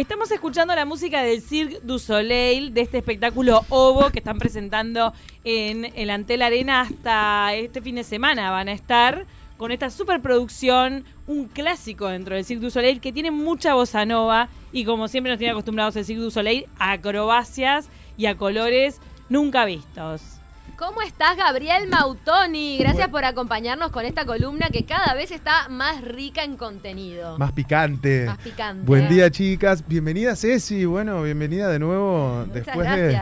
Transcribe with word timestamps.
Estamos 0.00 0.30
escuchando 0.30 0.74
la 0.74 0.86
música 0.86 1.22
del 1.22 1.42
Cirque 1.42 1.78
du 1.82 1.98
Soleil, 1.98 2.72
de 2.72 2.80
este 2.80 2.96
espectáculo 2.96 3.66
Ovo 3.68 4.08
que 4.08 4.20
están 4.20 4.38
presentando 4.38 5.12
en 5.44 5.92
el 5.94 6.08
Antel 6.08 6.40
Arena 6.40 6.80
hasta 6.80 7.52
este 7.52 7.82
fin 7.82 7.96
de 7.96 8.02
semana. 8.02 8.50
Van 8.50 8.68
a 8.68 8.72
estar 8.72 9.26
con 9.58 9.72
esta 9.72 9.90
superproducción, 9.90 11.04
un 11.26 11.48
clásico 11.48 12.08
dentro 12.08 12.34
del 12.34 12.46
Cirque 12.46 12.64
du 12.64 12.70
Soleil 12.70 13.02
que 13.02 13.12
tiene 13.12 13.30
mucha 13.30 13.74
bossa 13.74 14.06
nova 14.06 14.48
y 14.72 14.86
como 14.86 15.06
siempre 15.06 15.32
nos 15.32 15.38
tiene 15.38 15.52
acostumbrados 15.52 15.94
el 15.96 16.06
Cirque 16.06 16.22
du 16.22 16.30
Soleil 16.30 16.66
a 16.78 16.92
acrobacias 16.92 17.90
y 18.16 18.24
a 18.24 18.38
colores 18.38 19.02
nunca 19.28 19.66
vistos. 19.66 20.39
¿Cómo 20.80 21.02
estás, 21.02 21.36
Gabriel 21.36 21.88
Mautoni? 21.90 22.78
Gracias 22.78 23.08
por 23.08 23.22
acompañarnos 23.26 23.90
con 23.90 24.06
esta 24.06 24.24
columna 24.24 24.70
que 24.72 24.86
cada 24.86 25.12
vez 25.12 25.30
está 25.30 25.68
más 25.68 26.00
rica 26.00 26.42
en 26.42 26.56
contenido. 26.56 27.36
Más 27.36 27.52
picante. 27.52 28.24
Más 28.24 28.38
picante. 28.38 28.86
Buen 28.86 29.06
día, 29.10 29.30
chicas. 29.30 29.86
Bienvenida, 29.86 30.34
Ceci. 30.34 30.86
Bueno, 30.86 31.22
bienvenida 31.22 31.68
de 31.68 31.78
nuevo 31.78 32.46
Muchas 32.46 32.64
después 32.64 32.90
de, 32.92 33.20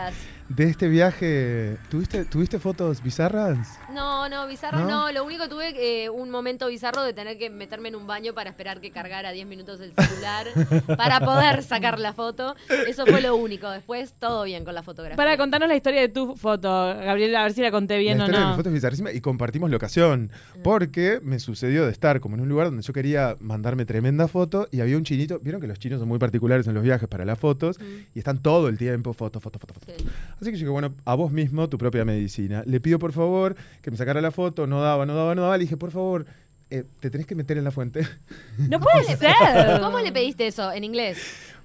de 0.50 0.64
este 0.70 0.86
viaje. 0.86 1.78
¿Tuviste, 1.90 2.24
¿Tuviste 2.26 2.60
fotos 2.60 3.02
bizarras? 3.02 3.80
No, 3.92 4.28
no, 4.28 4.46
bizarro 4.46 4.80
¿No? 4.80 4.86
no. 4.88 5.12
Lo 5.12 5.24
único 5.24 5.48
tuve 5.48 6.04
eh, 6.04 6.10
un 6.10 6.30
momento 6.30 6.68
bizarro 6.68 7.02
de 7.02 7.12
tener 7.12 7.38
que 7.38 7.50
meterme 7.50 7.88
en 7.88 7.96
un 7.96 8.06
baño 8.06 8.34
para 8.34 8.50
esperar 8.50 8.80
que 8.80 8.90
cargara 8.90 9.32
10 9.32 9.46
minutos 9.46 9.80
el 9.80 9.92
celular 9.92 10.46
para 10.96 11.20
poder 11.20 11.62
sacar 11.62 11.98
la 11.98 12.12
foto. 12.12 12.54
Eso 12.86 13.06
fue 13.06 13.20
lo 13.20 13.36
único. 13.36 13.68
Después 13.70 14.14
todo 14.18 14.44
bien 14.44 14.64
con 14.64 14.74
la 14.74 14.82
fotografía. 14.82 15.16
Para 15.16 15.36
contarnos 15.36 15.68
la 15.68 15.76
historia 15.76 16.00
de 16.02 16.08
tu 16.08 16.36
foto, 16.36 16.68
Gabriel, 16.68 17.34
a 17.36 17.42
ver 17.44 17.52
si 17.52 17.62
la 17.62 17.70
conté 17.70 17.98
bien 17.98 18.18
la 18.18 18.24
o 18.24 18.26
historia 18.26 18.40
de 18.40 18.46
mi 18.46 18.50
no. 18.52 18.56
foto 18.56 18.68
es 18.68 18.74
bizarrísima 18.74 19.12
y 19.12 19.20
compartimos 19.20 19.70
locación. 19.70 20.30
Mm. 20.58 20.62
Porque 20.62 21.20
me 21.22 21.38
sucedió 21.38 21.86
de 21.86 21.92
estar 21.92 22.20
como 22.20 22.34
en 22.36 22.42
un 22.42 22.48
lugar 22.48 22.66
donde 22.68 22.82
yo 22.82 22.92
quería 22.92 23.36
mandarme 23.40 23.84
tremenda 23.86 24.28
foto 24.28 24.68
y 24.70 24.80
había 24.80 24.96
un 24.96 25.04
chinito. 25.04 25.38
Vieron 25.40 25.60
que 25.60 25.66
los 25.66 25.78
chinos 25.78 25.98
son 25.98 26.08
muy 26.08 26.18
particulares 26.18 26.66
en 26.66 26.74
los 26.74 26.82
viajes 26.82 27.08
para 27.08 27.24
las 27.24 27.38
fotos 27.38 27.78
Mm. 27.78 27.82
y 28.14 28.18
están 28.18 28.38
todo 28.42 28.68
el 28.68 28.76
tiempo 28.78 29.12
foto, 29.12 29.40
foto, 29.40 29.58
foto, 29.58 29.74
foto. 29.74 29.86
Sí. 29.96 30.04
Así 30.40 30.44
que 30.46 30.52
yo 30.52 30.58
dije, 30.58 30.68
bueno, 30.68 30.94
a 31.04 31.14
vos 31.14 31.30
mismo 31.32 31.68
tu 31.68 31.78
propia 31.78 32.04
medicina. 32.04 32.62
Le 32.66 32.80
pido 32.80 32.98
por 32.98 33.12
favor 33.12 33.56
que 33.82 33.87
me 33.90 33.96
sacara 33.96 34.20
la 34.20 34.30
foto, 34.30 34.66
no 34.66 34.80
daba, 34.80 35.06
no 35.06 35.14
daba, 35.14 35.34
no 35.34 35.42
daba. 35.42 35.56
Le 35.56 35.64
dije, 35.64 35.76
por 35.76 35.90
favor, 35.90 36.26
eh, 36.70 36.84
te 37.00 37.10
tenés 37.10 37.26
que 37.26 37.34
meter 37.34 37.56
en 37.58 37.64
la 37.64 37.70
fuente. 37.70 38.06
No 38.58 38.78
puede 38.80 39.04
ser. 39.16 39.32
¿Cómo 39.80 39.98
le 40.00 40.12
pediste 40.12 40.46
eso 40.46 40.70
en 40.72 40.84
inglés? 40.84 41.18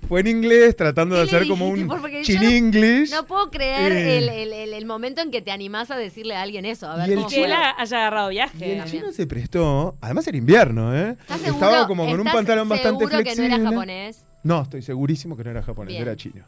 Fue 0.08 0.20
en 0.20 0.28
inglés, 0.28 0.76
tratando 0.76 1.16
de 1.16 1.26
¿Qué 1.26 1.32
le 1.32 1.38
hacer 1.38 1.48
como 1.48 1.68
un 1.70 1.88
Porque 1.88 2.24
chin 2.24 2.42
no- 2.42 2.50
English. 2.50 3.12
No 3.12 3.26
puedo 3.26 3.50
creer 3.50 3.92
Eh. 3.94 4.18
el, 4.18 4.28
el- 4.30 4.54
el- 4.54 4.74
el 4.74 4.86
momento 4.86 5.22
en 5.22 5.32
que 5.32 5.42
te 5.42 5.50
animás 5.52 5.92
a 5.92 5.96
decirle 5.98 6.36
a 6.36 6.42
alguien 6.42 6.66
eso. 6.66 6.90
A 6.90 6.98
ver 6.98 7.08
Y 7.08 7.12
el 7.14 7.18
cómo 7.20 7.30
Que 7.30 7.46
él 7.46 7.54
haya 7.54 7.98
agarrado 7.98 8.30
Y 8.30 8.36
viaje. 8.36 8.74
el 8.74 8.78
También. 8.80 9.02
chino 9.04 9.14
se 9.14 9.26
prestó, 9.28 9.96
además 10.02 10.28
era 10.28 10.38
invierno, 10.38 10.94
¿eh? 10.94 11.16
¿Estás 11.22 11.40
seguro, 11.40 11.66
Estaba 11.66 11.88
como 11.88 12.06
con 12.06 12.20
un 12.20 12.26
pantalón 12.26 12.68
bastante 12.68 13.06
seguro 13.06 13.10
que 13.10 13.16
no 13.16 13.22
flexible. 13.36 13.56
era 13.56 13.64
japonés? 13.64 14.26
No, 14.44 14.62
estoy 14.64 14.82
segurísimo 14.82 15.38
que 15.38 15.46
no 15.46 15.52
era 15.52 15.64
japonés, 15.64 15.92
Bien. 15.94 16.02
era 16.02 16.16
chino. 16.18 16.44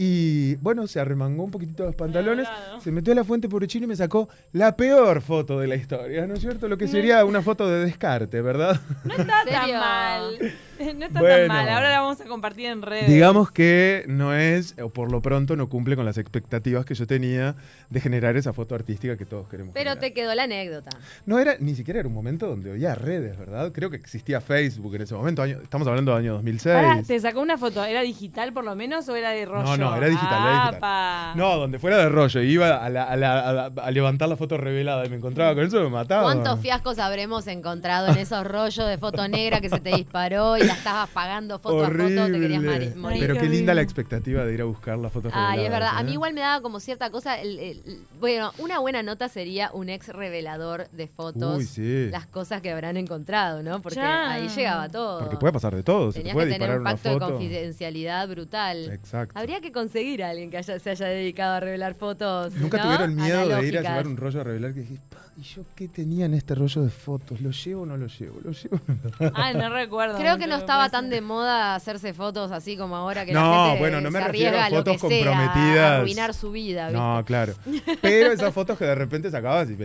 Y 0.00 0.54
bueno, 0.56 0.86
se 0.86 1.00
arremangó 1.00 1.42
un 1.42 1.50
poquitito 1.50 1.84
los 1.84 1.96
pantalones, 1.96 2.46
Claro. 2.48 2.80
se 2.80 2.92
metió 2.92 3.12
a 3.12 3.16
la 3.16 3.24
fuente 3.24 3.48
por 3.48 3.66
chino 3.66 3.84
y 3.86 3.88
me 3.88 3.96
sacó 3.96 4.28
la 4.52 4.76
peor 4.76 5.20
foto 5.20 5.58
de 5.58 5.66
la 5.66 5.74
historia, 5.74 6.24
¿no 6.24 6.34
es 6.34 6.40
cierto? 6.40 6.68
Lo 6.68 6.78
que 6.78 6.86
sería 6.86 7.24
una 7.24 7.42
foto 7.42 7.66
de 7.68 7.84
descarte, 7.84 8.40
¿verdad? 8.40 8.80
No 9.04 9.10
está 9.16 9.22
¿En 9.22 9.48
tan 9.48 9.60
serio? 9.64 9.78
mal. 9.80 10.38
No 10.98 11.06
está 11.06 11.20
tan 11.20 11.48
mal. 11.48 11.68
Ahora 11.68 11.90
la 11.90 12.00
vamos 12.00 12.20
a 12.20 12.24
compartir 12.24 12.66
en 12.66 12.82
redes. 12.82 13.08
Digamos 13.08 13.50
que 13.50 14.04
no 14.08 14.34
es, 14.34 14.74
o 14.82 14.88
por 14.90 15.10
lo 15.12 15.20
pronto 15.22 15.56
no 15.56 15.68
cumple 15.68 15.96
con 15.96 16.04
las 16.04 16.18
expectativas 16.18 16.84
que 16.84 16.94
yo 16.94 17.06
tenía 17.06 17.56
de 17.90 18.00
generar 18.00 18.36
esa 18.36 18.52
foto 18.52 18.74
artística 18.74 19.16
que 19.16 19.24
todos 19.24 19.48
queremos. 19.48 19.72
Pero 19.74 19.90
generar. 19.90 20.00
te 20.00 20.12
quedó 20.12 20.34
la 20.34 20.44
anécdota. 20.44 20.90
No 21.26 21.38
era, 21.38 21.56
ni 21.58 21.74
siquiera 21.74 22.00
era 22.00 22.08
un 22.08 22.14
momento 22.14 22.46
donde 22.46 22.70
había 22.70 22.94
redes, 22.94 23.38
¿verdad? 23.38 23.72
Creo 23.72 23.90
que 23.90 23.96
existía 23.96 24.40
Facebook 24.40 24.94
en 24.94 25.02
ese 25.02 25.14
momento, 25.14 25.42
año- 25.42 25.58
estamos 25.62 25.86
hablando 25.88 26.12
del 26.12 26.20
año 26.24 26.32
2006. 26.34 26.74
Pará, 26.74 27.02
¿te 27.02 27.18
sacó 27.20 27.40
una 27.40 27.58
foto? 27.58 27.84
¿Era 27.84 28.02
digital 28.02 28.52
por 28.52 28.64
lo 28.64 28.74
menos 28.74 29.08
o 29.08 29.16
era 29.16 29.30
de 29.30 29.44
rollo? 29.46 29.64
No, 29.64 29.76
no, 29.76 29.96
era 29.96 30.06
digital, 30.08 30.42
era 30.42 30.52
digital. 30.70 30.74
Apa. 30.76 31.32
No, 31.36 31.56
donde 31.56 31.78
fuera 31.78 31.98
de 31.98 32.08
rollo, 32.08 32.40
iba 32.42 32.76
a, 32.84 32.88
la- 32.90 33.04
a 33.04 33.16
la- 33.16 33.40
a 33.48 33.52
la- 33.52 33.72
a 33.82 33.90
levantar 33.90 34.28
la 34.28 34.36
foto 34.36 34.56
revelada 34.56 35.04
y 35.06 35.08
me 35.10 35.16
encontraba 35.16 35.54
con 35.54 35.64
eso, 35.64 35.80
me 35.82 35.88
mataba. 35.90 36.22
¿Cuántos 36.24 36.60
fiascos 36.60 36.98
habremos 36.98 37.46
encontrado 37.46 38.08
en 38.08 38.18
esos 38.18 38.46
rollos 38.46 38.86
de 38.88 38.98
foto 38.98 39.26
negra 39.28 39.60
que 39.60 39.68
se 39.68 39.80
te 39.80 39.90
disparó 39.90 40.56
y 40.56 40.67
la 40.68 40.74
estabas 40.74 41.08
pagando 41.10 41.58
foto 41.58 41.84
a 41.84 41.86
foto? 41.88 41.98
Te 41.98 42.40
querías 42.40 42.62
Horrible. 42.64 42.94
morir. 42.96 43.20
Pero 43.20 43.34
qué 43.34 43.42
linda 43.48 43.74
la 43.74 43.80
horrible. 43.80 43.82
expectativa 43.82 44.44
de 44.44 44.54
ir 44.54 44.60
a 44.60 44.64
buscar 44.64 44.98
las 44.98 45.12
fotos 45.12 45.32
Ay, 45.34 45.64
es 45.64 45.70
verdad. 45.70 45.90
A 45.96 46.02
mí 46.02 46.10
¿eh? 46.10 46.14
igual 46.14 46.34
me 46.34 46.40
daba 46.40 46.60
como 46.62 46.80
cierta 46.80 47.10
cosa. 47.10 47.40
el- 47.40 47.58
el- 47.58 47.82
el- 47.86 47.98
bueno, 48.20 48.52
una 48.58 48.78
buena 48.78 49.02
nota 49.02 49.28
sería 49.28 49.70
un 49.72 49.88
ex 49.88 50.08
revelador 50.08 50.88
de 50.90 51.06
fotos. 51.08 51.58
Uy, 51.58 51.64
sí. 51.64 52.08
Las 52.10 52.26
cosas 52.26 52.62
que 52.62 52.70
habrán 52.70 52.96
encontrado, 52.96 53.62
¿no? 53.62 53.80
Porque 53.82 53.96
Ya. 53.98 54.32
ahí 54.32 54.48
llegaba 54.48 54.88
todo. 54.88 55.20
Porque 55.20 55.36
puede 55.36 55.52
pasar 55.52 55.74
de 55.74 55.82
todo, 55.82 56.12
se 56.12 56.18
te 56.18 56.20
Tenías 56.20 56.34
puede 56.34 56.52
que 56.52 56.58
tener 56.58 56.78
un 56.78 56.84
pacto 56.84 57.08
de 57.10 57.18
confidencialidad 57.18 58.28
brutal. 58.28 58.90
Exacto. 58.92 59.38
Habría 59.38 59.60
que 59.60 59.72
conseguir 59.72 60.22
a 60.22 60.30
alguien 60.30 60.50
que 60.50 60.58
haya- 60.58 60.78
se 60.78 60.90
haya 60.90 61.06
dedicado 61.06 61.54
a 61.54 61.60
revelar 61.60 61.94
fotos. 61.94 62.54
Nunca 62.54 62.78
¿no? 62.78 62.84
tuvieron 62.84 63.14
miedo 63.14 63.48
de 63.48 63.66
ir 63.66 63.78
a 63.78 63.82
llevar 63.82 64.06
un 64.06 64.16
rollo 64.16 64.40
a 64.40 64.44
revelar 64.44 64.74
que 64.74 64.82
"Pa, 65.08 65.18
¿y 65.38 65.42
yo 65.42 65.62
qué 65.76 65.86
tenía 65.86 66.26
en 66.26 66.34
este 66.34 66.54
rollo 66.54 66.82
de 66.82 66.90
fotos? 66.90 67.40
¿Lo 67.40 67.50
llevo 67.50 67.82
o 67.82 67.86
no 67.86 67.96
lo 67.96 68.08
llevo? 68.08 68.40
¿Lo 68.42 68.50
llevo? 68.50 68.80
Ay, 69.34 69.54
no 69.54 69.68
recuerdo. 69.68 70.18
Creo 70.18 70.36
que 70.36 70.48
no 70.48 70.56
estaba 70.56 70.88
tan 70.88 71.10
de 71.10 71.20
moda 71.20 71.76
hacerse 71.76 72.12
fotos 72.12 72.50
así 72.50 72.76
como 72.76 72.96
ahora 72.96 73.24
que 73.24 73.32
No, 73.32 73.40
la 73.40 73.66
gente 73.66 73.78
bueno, 73.80 74.00
no 74.00 74.10
me 74.10 74.18
se 74.18 74.26
refiero 74.26 74.58
arriesga 74.58 74.66
a 74.66 74.70
lo 74.70 74.76
fotos 74.78 74.92
que 74.94 75.08
sea, 75.08 75.26
comprometidas. 75.26 75.78
a 75.78 75.96
arruinar 75.98 76.34
su 76.34 76.50
vida. 76.50 76.90
No, 76.90 77.24
claro. 77.24 77.54
Pero 78.02 78.32
esas 78.32 78.52
fotos 78.52 78.76
que 78.78 78.84
de 78.84 78.94
repente 78.96 79.30
sacabas, 79.30 79.70
y 79.70 79.76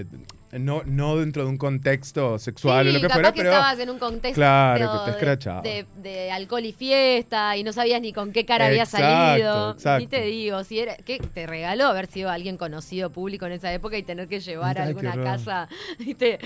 no, 0.60 0.82
no 0.86 1.18
dentro 1.18 1.44
de 1.44 1.50
un 1.50 1.58
contexto 1.58 2.38
sexual 2.40 2.86
sí, 2.86 2.90
o 2.90 2.94
lo 2.94 3.00
que 3.00 3.04
capaz 3.08 3.14
fuera, 3.16 3.32
que 3.32 3.38
pero 3.42 3.50
estabas 3.52 3.80
en 3.80 3.90
un 3.90 4.00
contexto 4.00 4.36
Claro, 4.36 4.92
que 4.92 4.98
te 5.00 5.06
de- 5.06 5.12
escrachaba. 5.12 5.62
de, 5.62 5.86
de 5.98 6.32
alcohol 6.32 6.66
y 6.66 6.72
fiesta 6.74 7.56
y 7.58 7.64
no 7.64 7.74
sabías 7.74 8.02
ni 8.02 8.14
con 8.14 8.32
qué 8.32 8.46
cara 8.46 8.68
había 8.68 8.86
salido. 8.86 9.72
exacto. 9.72 10.04
Y 10.04 10.08
te 10.08 10.22
digo, 10.22 10.64
si 10.64 10.80
era, 10.80 10.96
¿qué 10.98 11.20
te 11.20 11.48
regaló 11.48 11.88
haber 11.88 12.08
sido 12.08 12.30
alguien 12.30 12.58
conocido 12.58 13.10
público 13.12 13.46
en 13.46 13.54
esa 13.54 13.74
época 13.74 13.98
y 13.98 14.04
tener 14.04 14.28
que 14.28 14.40
llevar 14.40 14.78
a 14.80 14.84
Ay, 14.84 14.90
alguna 14.90 15.14
casa 15.24 15.68
¿viste? 16.00 16.40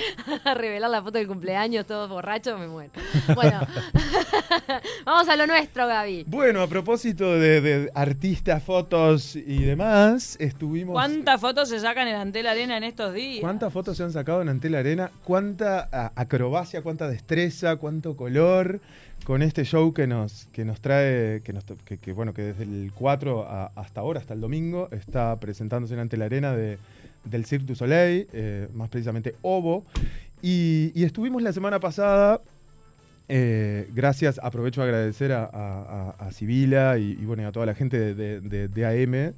a 0.44 0.54
revelar 0.54 0.90
la 0.90 1.02
foto 1.02 1.18
del 1.18 1.28
cumpleaños 1.28 1.86
todos 1.86 2.10
borrachos? 2.10 2.60
Me 2.60 2.68
muero. 2.68 2.92
Bueno, 3.36 3.60
vamos 5.06 5.28
a 5.30 5.36
lo 5.36 5.48
nuestro, 5.48 5.88
Gaby. 5.88 6.26
Bueno, 6.28 6.62
a 6.62 6.68
propósito 6.68 7.34
de, 7.34 7.62
de 7.62 7.92
artistas, 7.94 8.64
fotos 8.64 9.36
y 9.36 9.64
demás, 9.64 10.38
estuvimos... 10.40 10.94
¿Cuántas 10.94 11.40
fotos 11.42 11.70
se 11.70 11.80
sacan 11.80 12.08
en 12.08 12.16
Antel 12.16 12.48
Arena 12.48 12.78
en 12.78 12.84
estos 12.84 13.14
días? 13.14 13.42
¿Cuántas 13.42 13.72
fotos 13.74 13.97
se 13.98 14.04
han 14.04 14.12
sacado 14.12 14.42
en 14.42 14.50
Antel 14.50 14.76
Arena? 14.76 15.12
¿Cuánta 15.24 16.12
acrobacia, 16.16 16.82
cuánta 16.82 17.08
destreza, 17.10 17.76
cuánto 17.78 18.16
color 18.16 18.80
con 19.26 19.42
este 19.42 19.64
show 19.66 19.94
que 19.94 20.08
nos, 20.08 20.48
que 20.54 20.64
nos 20.66 20.80
trae, 20.80 21.42
que, 21.42 21.52
nos, 21.52 21.66
bueno, 22.16 22.34
que 22.34 22.44
desde 22.44 22.64
el 22.64 22.92
4 22.96 23.44
a- 23.50 23.72
hasta 23.76 24.02
ahora, 24.02 24.20
hasta 24.20 24.34
el 24.36 24.42
domingo, 24.42 24.88
está 24.92 25.36
presentándose 25.40 25.96
en 25.96 26.00
Antel 26.02 26.22
Arena 26.22 26.56
de, 26.56 26.78
del 27.26 27.46
Cirque 27.46 27.66
du 27.66 27.76
Soleil, 27.76 28.28
eh, 28.34 28.68
más 28.74 28.90
precisamente 28.90 29.36
Ovo. 29.42 29.84
Y 30.42 31.04
estuvimos 31.04 31.42
la 31.42 31.52
semana 31.52 31.80
pasada 31.80 32.40
eh, 33.30 33.90
gracias, 33.94 34.40
aprovecho 34.42 34.82
a 34.82 34.86
agradecer 34.86 35.32
a, 35.34 35.44
a, 35.44 36.14
a- 36.18 36.28
a 36.28 36.32
Sibila 36.32 36.98
y, 36.98 37.12
y, 37.12 37.26
bueno, 37.26 37.44
y 37.44 37.46
a 37.46 37.52
toda 37.52 37.66
la 37.66 37.76
gente 37.76 38.16
de, 38.16 38.40
de- 38.42 38.86
AM 38.86 39.14
eh, 39.16 39.34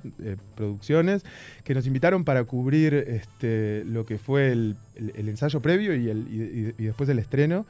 Producciones 0.55 1.23
que 1.63 1.73
nos 1.73 1.87
invitaron 1.87 2.23
para 2.23 2.43
cubrir 2.43 2.93
este, 2.93 3.83
lo 3.85 4.05
que 4.05 4.17
fue 4.19 4.51
el, 4.51 4.75
el- 4.95 5.13
el 5.15 5.29
ensayo 5.29 5.59
previo 5.61 5.95
y, 5.95 6.07
el- 6.09 6.27
y- 6.29 6.41
y- 6.79 6.83
y 6.83 6.85
después 6.85 7.09
el 7.09 7.17
estreno. 7.19 7.65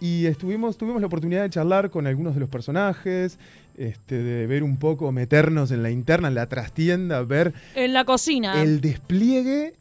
Y 0.00 0.26
estuvimos, 0.26 0.78
tuvimos 0.78 1.00
la 1.00 1.08
oportunidad 1.08 1.42
de 1.42 1.50
charlar 1.50 1.90
con 1.90 2.06
algunos 2.06 2.34
de 2.34 2.40
los 2.40 2.48
personajes, 2.48 3.36
este, 3.76 4.22
de 4.22 4.46
ver 4.46 4.62
un 4.62 4.76
poco, 4.76 5.10
meternos 5.10 5.72
en 5.72 5.82
la 5.82 5.90
interna, 5.90 6.28
en 6.28 6.36
la 6.36 6.46
trastienda, 6.48 7.20
ver 7.22 7.52
En 7.74 7.92
la 7.94 8.04
cocina. 8.04 8.62
el 8.62 8.80
despliegue. 8.80 9.72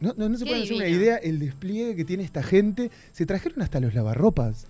No, 0.00 0.14
no, 0.16 0.28
no 0.28 0.38
se 0.38 0.46
puede 0.46 0.62
hacer 0.62 0.76
una 0.76 0.86
idea 0.86 1.16
el 1.16 1.40
despliegue 1.40 1.96
que 1.96 2.04
tiene 2.04 2.22
esta 2.22 2.44
gente. 2.44 2.92
Se 3.10 3.26
trajeron 3.26 3.60
hasta 3.62 3.80
los 3.80 3.94
lavarropas. 3.96 4.68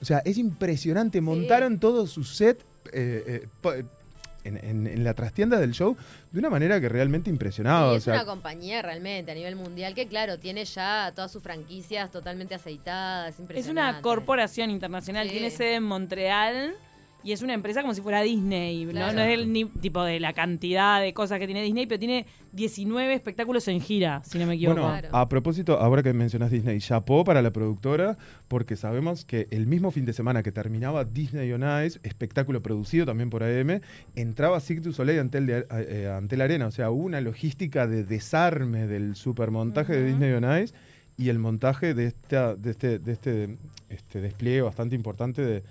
O 0.00 0.04
sea, 0.04 0.18
es 0.24 0.38
impresionante. 0.38 1.20
Montaron 1.20 1.78
todo 1.78 2.06
su 2.06 2.24
set 2.24 2.64
eh, 2.92 3.24
eh, 3.44 3.48
po- 3.60 3.74
en, 3.74 4.56
en- 4.56 4.86
en 4.86 5.04
la 5.04 5.12
trastienda 5.12 5.60
del 5.60 5.72
show 5.72 5.96
de 6.32 6.38
una 6.38 6.48
manera 6.48 6.80
que 6.80 6.88
realmente 6.88 7.28
impresionaba. 7.28 7.92
Y 7.92 7.94
o 7.94 7.96
es 7.98 8.04
sea, 8.04 8.14
una 8.14 8.24
compañía 8.24 8.80
realmente 8.80 9.30
a 9.30 9.34
nivel 9.34 9.54
mundial 9.56 9.94
que, 9.94 10.06
claro, 10.06 10.38
tiene 10.38 10.64
ya 10.64 11.12
todas 11.14 11.30
sus 11.30 11.42
franquicias 11.42 12.10
totalmente 12.10 12.54
aceitadas. 12.54 13.34
Es 13.34 13.40
impresionante. 13.40 13.90
una 13.98 14.00
corporación 14.02 14.70
internacional, 14.70 15.26
Sí. 15.26 15.32
tiene 15.32 15.50
sede 15.50 15.74
en 15.74 15.82
Montreal 15.82 16.74
y 17.22 17.32
es 17.32 17.42
una 17.42 17.54
empresa 17.54 17.82
como 17.82 17.94
si 17.94 18.00
fuera 18.00 18.22
Disney. 18.22 18.84
¿no? 18.86 18.92
Claro. 18.92 19.12
No, 19.14 19.20
es 19.22 19.38
el 19.38 19.52
ni- 19.52 19.64
tipo 19.66 20.02
de 20.02 20.20
la 20.20 20.32
cantidad 20.32 21.00
de 21.00 21.12
cosas 21.14 21.38
que 21.38 21.46
tiene 21.46 21.62
Disney, 21.62 21.86
pero 21.86 21.98
tiene 21.98 22.26
19 22.52 23.12
espectáculos 23.14 23.66
en 23.68 23.80
gira, 23.80 24.22
si 24.24 24.38
no 24.38 24.46
me 24.46 24.54
equivoco. 24.54 24.80
Bueno, 24.80 24.98
Claro. 25.00 25.16
a 25.16 25.28
propósito, 25.28 25.78
ahora 25.78 26.02
que 26.02 26.12
mencionas 26.12 26.50
Disney, 26.50 26.78
chapó 26.80 27.24
para 27.24 27.42
la 27.42 27.52
productora, 27.52 28.18
porque 28.48 28.76
sabemos 28.76 29.24
que 29.24 29.46
el 29.50 29.66
mismo 29.66 29.90
fin 29.90 30.04
de 30.04 30.12
semana 30.12 30.42
que 30.42 30.52
terminaba 30.52 31.04
Disney 31.04 31.52
on 31.52 31.62
Ice, 31.84 32.00
espectáculo 32.02 32.62
producido 32.62 33.06
también 33.06 33.30
por 33.30 33.42
AM, 33.42 33.80
entraba 34.16 34.60
Cirque 34.60 34.82
du 34.82 34.92
Soleil 34.92 35.20
ante, 35.20 35.38
el 35.38 35.46
de- 35.46 35.66
eh, 35.70 36.08
ante 36.14 36.36
la 36.36 36.44
arena. 36.44 36.66
O 36.66 36.70
sea, 36.70 36.90
hubo 36.90 37.04
una 37.04 37.20
logística 37.20 37.86
de 37.86 38.04
desarme 38.04 38.86
del 38.86 39.14
supermontaje 39.16 39.92
de. 39.94 40.06
Disney 40.10 40.32
on 40.32 40.62
Ice 40.62 40.74
y 41.16 41.28
el 41.28 41.38
montaje 41.38 41.94
de, 41.94 42.06
esta, 42.06 42.56
de 42.56 42.70
este, 42.70 42.98
de 42.98 43.12
este, 43.12 43.56
este 43.90 44.20
despliegue 44.20 44.62
bastante 44.62 44.94
importante 44.96 45.42
de, 45.42 45.62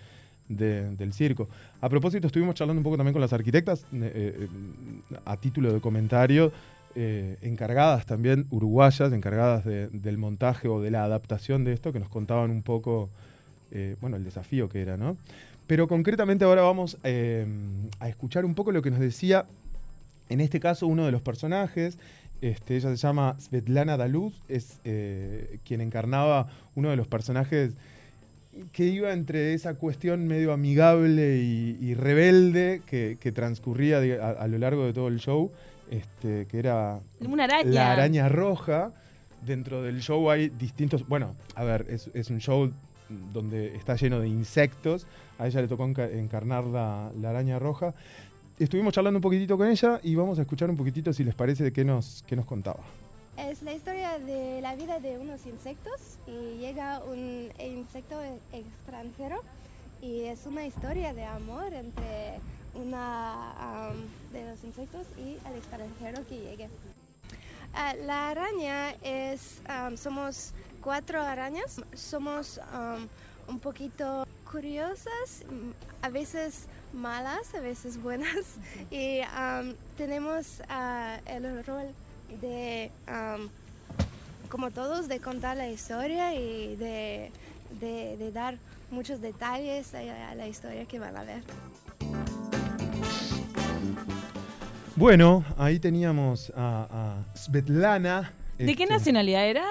de- 0.49 0.93
del 0.95 1.13
circo. 1.13 1.47
A 1.79 1.87
propósito, 1.87 2.27
estuvimos 2.27 2.55
charlando 2.55 2.79
un 2.79 2.83
poco 2.83 2.97
también 2.97 3.13
con 3.13 3.21
las 3.21 3.31
arquitectas, 3.31 3.85
eh, 3.93 4.11
eh, 4.41 4.47
a 5.23 5.37
título 5.37 5.71
de 5.71 5.79
comentario, 5.79 6.51
eh, 6.95 7.37
encargadas 7.41 8.05
también, 8.05 8.47
uruguayas, 8.49 9.13
encargadas 9.13 9.63
de- 9.63 9.87
del 9.89 10.17
montaje 10.17 10.67
o 10.67 10.81
de 10.81 10.91
la 10.91 11.03
adaptación 11.03 11.63
de 11.63 11.73
esto, 11.73 11.93
que 11.93 11.99
nos 11.99 12.09
contaban 12.09 12.51
un 12.51 12.63
poco, 12.63 13.09
bueno, 14.01 14.17
el 14.17 14.23
desafío 14.23 14.67
que 14.67 14.81
era, 14.81 14.97
¿no? 14.97 15.15
Pero 15.67 15.87
concretamente 15.87 16.43
ahora 16.43 16.63
vamos 16.63 16.97
a 17.03 18.07
escuchar 18.09 18.43
un 18.43 18.55
poco 18.55 18.71
lo 18.71 18.81
que 18.81 18.89
nos 18.89 18.99
decía, 18.99 19.45
en 20.29 20.41
este 20.41 20.59
caso, 20.59 20.87
uno 20.87 21.05
de 21.05 21.11
los 21.11 21.21
personajes. 21.21 21.99
Este, 22.41 22.77
ella 22.77 22.89
se 22.89 22.95
llama 22.95 23.35
Svetlana 23.39 23.97
Daluz, 23.97 24.41
es 24.47 24.79
quien 25.63 25.81
encarnaba 25.81 26.47
uno 26.73 26.89
de 26.89 26.95
los 26.95 27.07
personajes 27.07 27.75
que 28.71 28.85
iba 28.85 29.11
entre 29.13 29.53
esa 29.53 29.73
cuestión 29.75 30.27
medio 30.27 30.51
amigable 30.53 31.37
y, 31.37 31.77
y 31.81 31.93
rebelde 31.93 32.81
que, 32.85 33.17
que 33.19 33.31
transcurría 33.31 33.99
a, 34.21 34.29
a 34.31 34.47
lo 34.47 34.57
largo 34.57 34.85
de 34.85 34.93
todo 34.93 35.07
el 35.07 35.19
show, 35.19 35.51
este, 35.89 36.45
que 36.47 36.59
era 36.59 36.99
Una 37.21 37.45
araña. 37.45 37.69
la 37.71 37.91
araña 37.91 38.29
roja. 38.29 38.91
Dentro 39.45 39.81
del 39.81 40.01
show 40.01 40.29
hay 40.29 40.49
distintos. 40.49 41.07
Bueno, 41.07 41.35
a 41.55 41.63
ver, 41.63 41.85
es, 41.89 42.09
es 42.13 42.29
un 42.29 42.39
show 42.39 42.71
donde 43.33 43.75
está 43.75 43.95
lleno 43.95 44.19
de 44.19 44.27
insectos. 44.27 45.07
A 45.37 45.47
ella 45.47 45.61
le 45.61 45.67
tocó 45.67 45.85
enca- 45.87 46.11
encarnar 46.11 46.65
la, 46.65 47.11
la 47.19 47.29
araña 47.29 47.57
roja. 47.57 47.93
Estuvimos 48.59 48.93
charlando 48.93 49.17
un 49.19 49.21
poquitito 49.21 49.57
con 49.57 49.69
ella 49.69 50.01
y 50.03 50.13
vamos 50.15 50.37
a 50.37 50.41
escuchar 50.41 50.69
un 50.69 50.75
poquitito, 50.75 51.13
si 51.13 51.23
les 51.23 51.33
parece, 51.33 51.63
de 51.63 51.71
qué 51.71 51.85
nos, 51.85 52.23
qué 52.27 52.35
nos 52.35 52.45
contaba. 52.45 52.81
Es 53.47 53.61
la 53.61 53.71
historia 53.71 54.19
de 54.19 54.59
la 54.61 54.75
vida 54.75 54.99
de 54.99 55.17
unos 55.17 55.45
insectos 55.45 56.19
y 56.27 56.57
llega 56.57 56.99
un 56.99 57.49
insecto 57.57 58.19
extranjero 58.51 59.41
y 60.01 60.23
es 60.23 60.45
una 60.45 60.65
historia 60.65 61.13
de 61.13 61.23
amor 61.23 61.73
entre 61.73 62.41
una 62.75 63.93
de 64.33 64.45
los 64.45 64.61
insectos 64.65 65.07
y 65.17 65.37
el 65.47 65.57
extranjero 65.57 66.27
que 66.27 66.37
llegue. 66.37 66.69
Ah, 67.73 67.93
la 67.95 68.29
araña 68.29 68.91
es, 69.01 69.61
somos 69.95 70.51
cuatro 70.81 71.21
arañas, 71.21 71.81
somos 71.93 72.59
un 73.47 73.59
poquito 73.59 74.27
curiosas, 74.51 75.45
a 76.01 76.09
veces 76.09 76.67
malas, 76.91 77.55
a 77.55 77.61
veces 77.61 78.01
buenas 78.01 78.57
y 78.91 79.21
tenemos 79.95 80.61
ah, 80.67 81.19
el 81.25 81.63
rol 81.63 81.95
de, 82.41 82.91
am, 83.07 83.49
como 84.49 84.71
todos, 84.71 85.07
de 85.07 85.19
contar 85.19 85.57
la 85.57 85.69
historia 85.69 86.33
y 86.35 86.75
de, 86.75 87.31
de- 87.79 88.17
de 88.17 88.31
dar 88.31 88.55
muchos 88.91 89.21
detalles 89.21 89.93
a, 89.93 90.29
a 90.31 90.35
la 90.35 90.47
historia 90.47 90.85
que 90.85 90.99
van 90.99 91.15
a 91.17 91.23
ver. 91.23 91.43
Bueno, 94.95 95.45
ahí 95.57 95.79
teníamos 95.79 96.51
a, 96.55 97.23
a 97.33 97.37
Svetlana. 97.37 98.33
¿De 98.57 98.75
qué 98.75 98.83
este, 98.83 98.93
nacionalidad 98.93 99.45
era? 99.47 99.63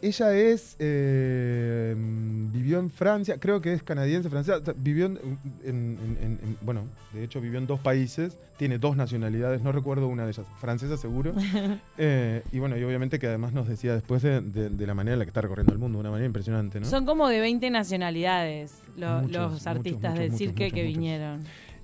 Ella 0.00 0.32
es. 0.36 0.76
eh, 0.78 1.94
vivió 1.96 2.78
en 2.78 2.90
Francia, 2.90 3.38
creo 3.40 3.60
que 3.60 3.72
es 3.72 3.82
canadiense, 3.82 4.28
francesa. 4.30 4.60
Vivió 4.76 5.06
en, 5.06 5.18
en- 5.18 5.38
en- 5.64 6.18
en- 6.22 6.38
en- 6.42 6.58
Bueno, 6.62 6.84
de 7.12 7.24
hecho 7.24 7.40
vivió 7.40 7.58
en 7.58 7.66
dos 7.66 7.80
países. 7.80 8.38
Tiene 8.58 8.78
dos 8.78 8.96
nacionalidades, 8.96 9.62
no 9.62 9.70
recuerdo 9.72 10.08
una 10.08 10.24
de 10.24 10.30
ellas. 10.32 10.46
Francesa, 10.60 10.96
seguro. 10.96 11.32
Eh, 12.00 12.42
y 12.52 12.58
bueno, 12.60 12.76
y 12.78 12.84
obviamente 12.84 13.18
que 13.18 13.26
además 13.26 13.52
nos 13.52 13.66
decía 13.68 13.92
después 13.94 14.22
de, 14.22 14.40
de- 14.40 14.70
de 14.70 14.86
la 14.86 14.94
manera 14.94 15.14
en 15.14 15.18
la 15.18 15.24
que 15.24 15.30
está 15.30 15.40
recorriendo 15.40 15.72
el 15.72 15.78
mundo, 15.80 15.98
una 15.98 16.10
manera 16.10 16.26
impresionante, 16.26 16.78
¿no? 16.80 16.86
Son 16.86 17.04
como 17.04 17.28
de 17.28 17.40
20 17.40 17.70
nacionalidades 17.70 18.74
lo- 18.96 19.22
Muchos, 19.22 19.52
los 19.52 19.66
artistas 19.66 20.12
muchos, 20.12 20.14
del 20.18 20.30
muchos, 20.30 20.38
cirque 20.38 20.70
que 20.70 20.82
vinieron. 20.84 21.40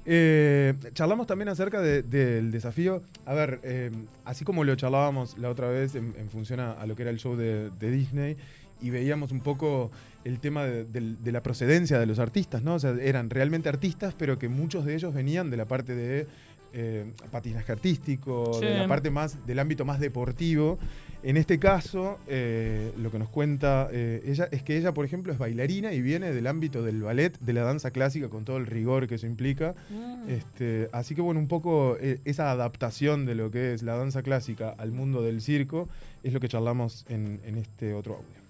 Eh, 0.06 0.74
charlamos 0.92 1.26
también 1.26 1.48
acerca 1.48 1.80
de- 1.80 2.02
del 2.02 2.50
desafío. 2.50 3.02
A 3.24 3.34
ver, 3.34 3.60
eh, 3.62 3.90
así 4.24 4.44
como 4.44 4.64
lo 4.64 4.74
charlábamos 4.76 5.38
la 5.38 5.48
otra 5.50 5.68
vez 5.68 5.94
en, 5.94 6.28
función 6.28 6.60
a, 6.60 6.84
lo 6.86 6.94
que 6.94 7.02
era 7.02 7.10
el 7.10 7.18
show 7.18 7.36
de, 7.36 7.70
Disney, 7.80 8.36
y 8.80 8.90
veíamos 8.90 9.32
un 9.32 9.40
poco 9.40 9.90
el 10.24 10.40
tema 10.40 10.64
de 10.64 11.32
la 11.32 11.42
procedencia 11.42 11.98
de 11.98 12.06
los 12.06 12.18
artistas, 12.18 12.62
¿no? 12.62 12.74
O 12.74 12.78
sea, 12.78 12.94
eran 13.00 13.30
realmente 13.30 13.68
artistas, 13.68 14.14
pero 14.18 14.38
que 14.38 14.48
muchos 14.48 14.84
de 14.84 14.94
ellos 14.94 15.14
venían 15.14 15.50
de 15.50 15.56
la 15.56 15.66
parte 15.66 15.94
de 15.94 16.26
eh, 16.74 17.12
patinaje 17.30 17.72
artístico, 17.72 18.52
Sí. 18.60 18.66
de 18.66 18.78
la 18.80 18.88
parte 18.88 19.10
más, 19.10 19.46
del 19.46 19.58
ámbito 19.60 19.84
más 19.84 20.00
deportivo. 20.00 20.78
En 21.22 21.38
este 21.38 21.58
caso, 21.58 22.18
eh, 22.26 22.92
lo 22.98 23.10
que 23.10 23.18
nos 23.18 23.30
cuenta 23.30 23.88
eh, 23.90 24.22
ella 24.26 24.48
es 24.50 24.62
que 24.62 24.76
ella, 24.76 24.92
por 24.92 25.06
ejemplo, 25.06 25.32
es 25.32 25.38
bailarina 25.38 25.92
y 25.94 26.02
viene 26.02 26.32
del 26.32 26.46
ámbito 26.46 26.82
del 26.82 27.00
ballet, 27.02 27.38
de 27.38 27.52
la 27.54 27.62
danza 27.62 27.90
clásica, 27.92 28.28
con 28.28 28.44
todo 28.44 28.58
el 28.58 28.66
rigor 28.66 29.06
que 29.06 29.14
eso 29.14 29.26
implica. 29.26 29.74
Mm. 29.88 30.28
Este, 30.28 30.88
así 30.92 31.14
que 31.14 31.22
bueno, 31.22 31.40
un 31.40 31.48
poco 31.48 31.96
esa 32.24 32.50
adaptación 32.50 33.24
de 33.24 33.34
lo 33.34 33.50
que 33.50 33.72
es 33.72 33.82
la 33.82 33.96
danza 33.96 34.22
clásica 34.22 34.74
al 34.76 34.92
mundo 34.92 35.22
del 35.22 35.40
circo 35.40 35.88
es 36.22 36.32
lo 36.34 36.40
que 36.40 36.48
charlamos 36.48 37.06
en, 37.08 37.40
en 37.44 37.56
este 37.56 37.94
otro 37.94 38.16
audio. 38.16 38.43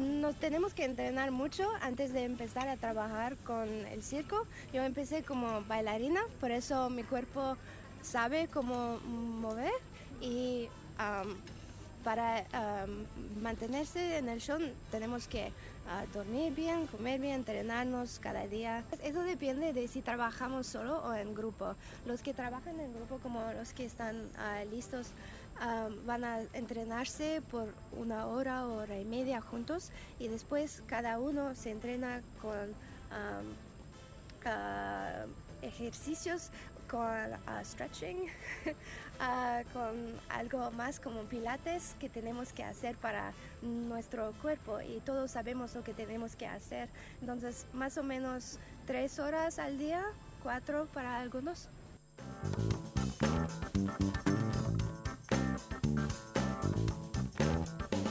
Nos 0.00 0.34
tenemos 0.36 0.72
que 0.72 0.86
entrenar 0.86 1.30
mucho 1.30 1.68
antes 1.82 2.14
de 2.14 2.24
empezar 2.24 2.68
a 2.68 2.78
trabajar 2.78 3.36
con 3.36 3.68
el 3.68 4.02
circo. 4.02 4.46
Yo 4.72 4.82
empecé 4.82 5.22
como 5.22 5.62
bailarina, 5.64 6.22
por 6.40 6.50
eso 6.50 6.88
mi 6.88 7.02
cuerpo 7.02 7.58
sabe 8.00 8.48
cómo 8.48 8.98
mover 8.98 9.72
y 10.22 10.68
para 12.02 12.46
mantenerse 13.42 14.16
en 14.16 14.30
el 14.30 14.40
show 14.40 14.58
tenemos 14.90 15.28
que 15.28 15.52
ah, 15.86 16.06
dormir 16.14 16.54
bien, 16.54 16.86
comer 16.86 17.20
bien, 17.20 17.34
entrenarnos 17.34 18.20
cada 18.20 18.46
día. 18.46 18.84
Eso 19.02 19.22
depende 19.22 19.74
de 19.74 19.86
si 19.86 20.00
trabajamos 20.00 20.66
solo 20.66 20.96
o 21.04 21.12
en 21.12 21.34
grupo. 21.34 21.74
Los 22.06 22.22
que 22.22 22.32
trabajan 22.32 22.80
en 22.80 22.94
grupo 22.94 23.18
como 23.18 23.42
los 23.52 23.74
que 23.74 23.84
están 23.84 24.30
ah, 24.38 24.64
listos 24.70 25.08
van 26.06 26.24
a 26.24 26.40
entrenarse 26.54 27.42
por 27.50 27.74
una 27.92 28.26
hora, 28.26 28.66
hora 28.66 28.98
y 28.98 29.04
media 29.04 29.40
juntos 29.40 29.90
y 30.18 30.28
después 30.28 30.82
cada 30.86 31.18
uno 31.18 31.54
se 31.54 31.70
entrena 31.70 32.22
con 32.40 32.74
ah, 34.46 35.26
ejercicios, 35.62 36.50
con 36.90 37.06
ah, 37.06 37.62
stretching, 37.62 38.26
ah, 39.20 39.62
con 39.72 40.18
algo 40.28 40.70
más 40.72 40.98
como 40.98 41.22
pilates 41.22 41.94
que 42.00 42.08
tenemos 42.08 42.52
que 42.52 42.64
hacer 42.64 42.96
para 42.96 43.32
nuestro 43.62 44.32
cuerpo 44.42 44.80
y 44.80 45.00
todos 45.00 45.30
sabemos 45.30 45.74
lo 45.74 45.84
que 45.84 45.94
tenemos 45.94 46.36
que 46.36 46.46
hacer. 46.46 46.88
Entonces, 47.20 47.66
más 47.72 47.96
o 47.98 48.02
menos 48.02 48.58
tres 48.86 49.18
horas 49.18 49.58
al 49.58 49.78
día, 49.78 50.04
cuatro 50.42 50.86
para 50.92 51.20
algunos. 51.20 51.68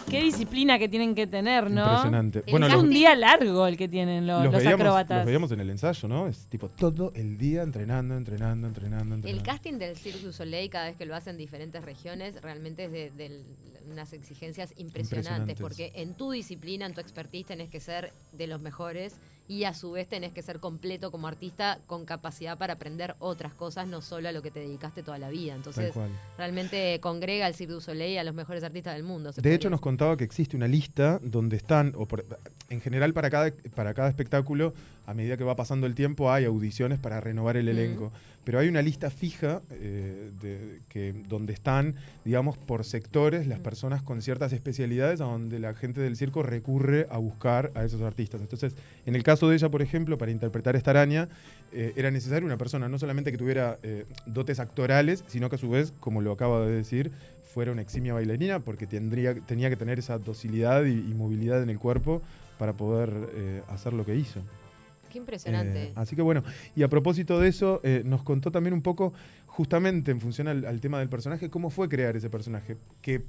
Qué 0.10 0.24
disciplina 0.24 0.78
que 0.80 0.90
tienen 0.90 1.16
que 1.16 1.28
tener, 1.28 1.70
¿no? 1.70 1.84
Impresionante. 1.84 2.40
El 2.46 2.52
Bueno, 2.52 2.66
es 2.68 2.74
los, 2.74 2.84
un 2.84 2.90
día 2.90 3.16
largo 3.16 3.68
el 3.68 3.78
que 3.78 3.88
tienen 3.88 4.26
lo- 4.28 4.44
los, 4.44 4.46
los 4.54 4.56
veíamos, 4.64 4.80
acróbatas. 4.82 5.18
los 5.18 5.26
veíamos 5.26 5.52
en 5.52 5.60
el 5.60 5.70
ensayo, 5.70 6.08
¿no? 6.08 6.28
Es 6.28 6.48
tipo 6.48 6.70
todo 6.70 7.12
el 7.16 7.38
día 7.38 7.64
entrenando, 7.64 8.16
entrenando, 8.18 8.68
entrenando, 8.68 9.16
El 9.16 9.20
entrenando. 9.20 9.44
casting 9.46 9.74
del 9.78 9.96
Cirque 9.98 10.20
du 10.24 10.32
Soleil, 10.32 10.70
cada 10.70 10.86
vez 10.86 10.96
que 10.98 11.06
lo 11.06 11.16
hacen 11.16 11.32
en 11.32 11.38
diferentes 11.38 11.84
regiones, 11.84 12.42
realmente 12.42 12.86
es 12.86 12.92
de, 12.92 13.12
de 13.12 13.44
unas 13.92 14.14
exigencias 14.14 14.74
impresionantes, 14.78 15.56
Impresionantes. 15.56 15.62
porque 15.62 15.92
en 15.96 16.14
tu 16.14 16.32
disciplina, 16.32 16.86
en 16.86 16.94
tu 16.94 17.02
expertise, 17.02 17.46
tenés 17.48 17.70
que 17.70 17.80
ser 17.80 18.12
de 18.34 18.48
los 18.48 18.62
mejores 18.62 19.16
y 19.50 19.64
a 19.66 19.74
su 19.74 19.92
vez 19.92 20.08
tenés 20.08 20.32
que 20.32 20.42
ser 20.44 20.60
completo 20.60 21.10
como 21.12 21.28
artista 21.28 21.80
con 21.88 22.06
capacidad 22.06 22.58
para 22.58 22.74
aprender 22.74 23.16
otras 23.20 23.54
cosas, 23.54 23.88
no 23.88 24.00
solo 24.00 24.30
a 24.30 24.32
lo 24.32 24.42
que 24.44 24.52
te 24.52 24.60
dedicaste 24.60 25.02
toda 25.04 25.18
la 25.18 25.30
vida. 25.30 25.56
Entonces, 25.56 25.92
realmente 26.38 27.00
congrega 27.02 27.48
el 27.48 27.56
Cirque 27.56 27.74
du 27.74 27.82
Soleil 27.82 28.20
a 28.20 28.24
los 28.24 28.34
mejores 28.36 28.64
artistas 28.64 28.94
del 28.94 29.04
mundo. 29.04 29.32
De 29.32 29.54
hecho, 29.54 29.70
nos 29.70 29.82
contaba 29.82 30.16
que 30.18 30.24
existe 30.24 30.56
una 30.56 30.68
lista 30.68 31.20
donde 31.24 31.58
están, 31.58 31.94
o 31.98 32.06
por- 32.08 32.26
en 32.70 32.80
general 32.80 33.12
para 33.14 33.30
cada, 33.30 33.52
para 33.76 33.94
cada 33.94 34.08
espectáculo, 34.10 34.74
a 35.08 35.14
medida 35.16 35.36
que 35.36 35.44
va 35.44 35.56
pasando 35.56 35.88
el 35.88 35.96
tiempo, 35.96 36.32
hay 36.32 36.46
audiciones 36.46 37.00
para 37.00 37.20
renovar 37.20 37.58
el 37.58 37.68
Mm. 37.70 37.80
Pero 38.50 38.58
hay 38.58 38.68
una 38.68 38.82
lista 38.82 39.12
fija 39.12 39.62
eh, 39.70 40.32
de, 40.42 40.82
que, 40.90 41.14
donde 41.28 41.54
están, 41.54 41.94
digamos, 42.26 42.58
por 42.58 42.84
sectores 42.84 43.46
las 43.46 43.60
Mm. 43.60 43.62
personas 43.62 44.02
con 44.02 44.24
ciertas 44.24 44.54
especialidades 44.54 45.22
a 45.22 45.26
donde 45.26 45.60
la 45.60 45.76
gente 45.76 46.02
del 46.02 46.16
circo 46.16 46.42
recurre 46.42 47.06
a 47.12 47.20
buscar 47.20 47.72
a 47.76 47.84
esos 47.84 48.02
artistas. 48.02 48.42
Entonces, 48.42 48.76
en 49.06 49.14
el 49.14 49.22
caso 49.22 49.48
de 49.48 49.56
ella, 49.56 49.70
por 49.70 49.84
ejemplo, 49.84 50.18
para 50.18 50.32
interpretar 50.32 50.76
esta 50.76 50.90
araña, 50.90 51.30
eh, 51.72 51.94
era 51.96 52.10
necesaria 52.10 52.44
una 52.44 52.58
persona 52.58 52.90
no 52.90 52.98
solamente 52.98 53.32
que 53.32 53.38
tuviera 53.38 53.78
eh, 53.84 54.08
dotes 54.26 54.60
actorales, 54.60 55.24
sino 55.28 55.48
que 55.48 55.58
a 55.58 55.60
su 55.60 55.70
vez, 55.70 55.94
como 56.00 56.20
lo 56.20 56.32
acaba 56.32 56.66
de 56.66 56.72
decir, 56.72 57.12
fuera 57.44 57.72
una 57.72 57.84
eximia 57.84 58.16
bailarina, 58.16 58.62
porque 58.62 58.88
tendría, 58.88 59.36
tenía 59.36 59.70
que 59.70 59.76
tener 59.76 60.00
esa 60.00 60.18
docilidad 60.18 60.86
y, 60.86 60.94
y 60.94 61.14
movilidad 61.14 61.62
en 61.62 61.70
el 61.70 61.78
cuerpo 61.78 62.24
para 62.58 62.74
poder 62.74 63.12
hacer 63.68 63.94
lo 63.94 64.06
que 64.06 64.16
hizo. 64.16 64.42
Qué 65.10 65.18
impresionante. 65.18 65.86
Eh, 65.86 65.94
así 65.96 66.16
que 66.16 66.22
bueno, 66.22 66.44
y 66.76 66.84
a 66.84 66.88
propósito 66.88 67.40
de 67.40 67.50
eso, 67.50 67.82
eh, 67.84 68.04
nos 68.06 68.24
contó 68.24 68.52
también 68.52 68.74
un 68.74 68.82
poco, 68.82 69.14
justamente 69.46 70.12
en 70.12 70.22
función 70.22 70.48
al, 70.48 70.66
al 70.66 70.80
tema 70.80 71.00
del 71.00 71.10
personaje, 71.10 71.50
cómo 71.50 71.70
fue 71.70 71.90
crear 71.90 72.16
ese 72.16 72.30
personaje. 72.30 72.78
Que 73.02 73.24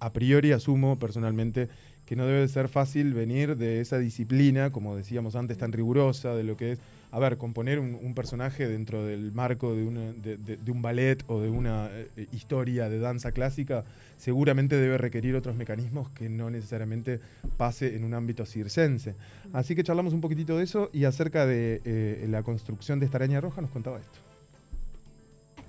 a 0.00 0.12
priori 0.12 0.52
asumo 0.52 0.98
personalmente 0.98 1.68
que 2.06 2.16
no 2.16 2.26
debe 2.26 2.48
ser 2.48 2.68
fácil 2.68 3.14
venir 3.14 3.56
de 3.56 3.80
esa 3.80 3.98
disciplina, 3.98 4.72
como 4.72 4.96
decíamos 4.96 5.36
antes, 5.36 5.58
tan 5.58 5.70
rigurosa, 5.70 6.34
de 6.34 6.42
lo 6.42 6.56
que 6.56 6.72
es, 6.72 6.80
a 7.12 7.20
ver, 7.20 7.36
componer 7.36 7.78
un, 7.78 8.14
personaje 8.14 8.66
dentro 8.66 9.04
del 9.04 9.30
marco 9.30 9.74
de- 9.76 10.36
de 10.36 10.70
un 10.72 10.82
ballet 10.82 11.22
o 11.28 11.40
de 11.40 11.50
una 11.50 11.88
eh, 11.92 12.26
historia 12.32 12.88
de 12.88 12.98
danza 12.98 13.30
clásica, 13.30 13.84
seguramente 14.16 14.74
debe 14.76 14.98
requerir 14.98 15.36
otros 15.36 15.54
mecanismos 15.54 16.10
que 16.10 16.28
no 16.28 16.50
necesariamente 16.50 17.20
pase 17.56 17.94
en 17.94 18.02
un 18.02 18.14
ámbito 18.14 18.44
circense. 18.44 19.14
Así 19.52 19.76
que 19.76 19.84
charlamos 19.84 20.12
un 20.12 20.20
poquitito 20.20 20.56
de 20.58 20.64
eso 20.64 20.90
y 20.92 21.04
acerca 21.04 21.46
de 21.46 21.80
eh, 21.84 22.26
la 22.28 22.42
construcción 22.42 22.98
de 22.98 23.06
esta 23.06 23.18
araña 23.18 23.40
roja 23.40 23.60
nos 23.60 23.70
contaba 23.70 23.98
esto. 24.00 24.29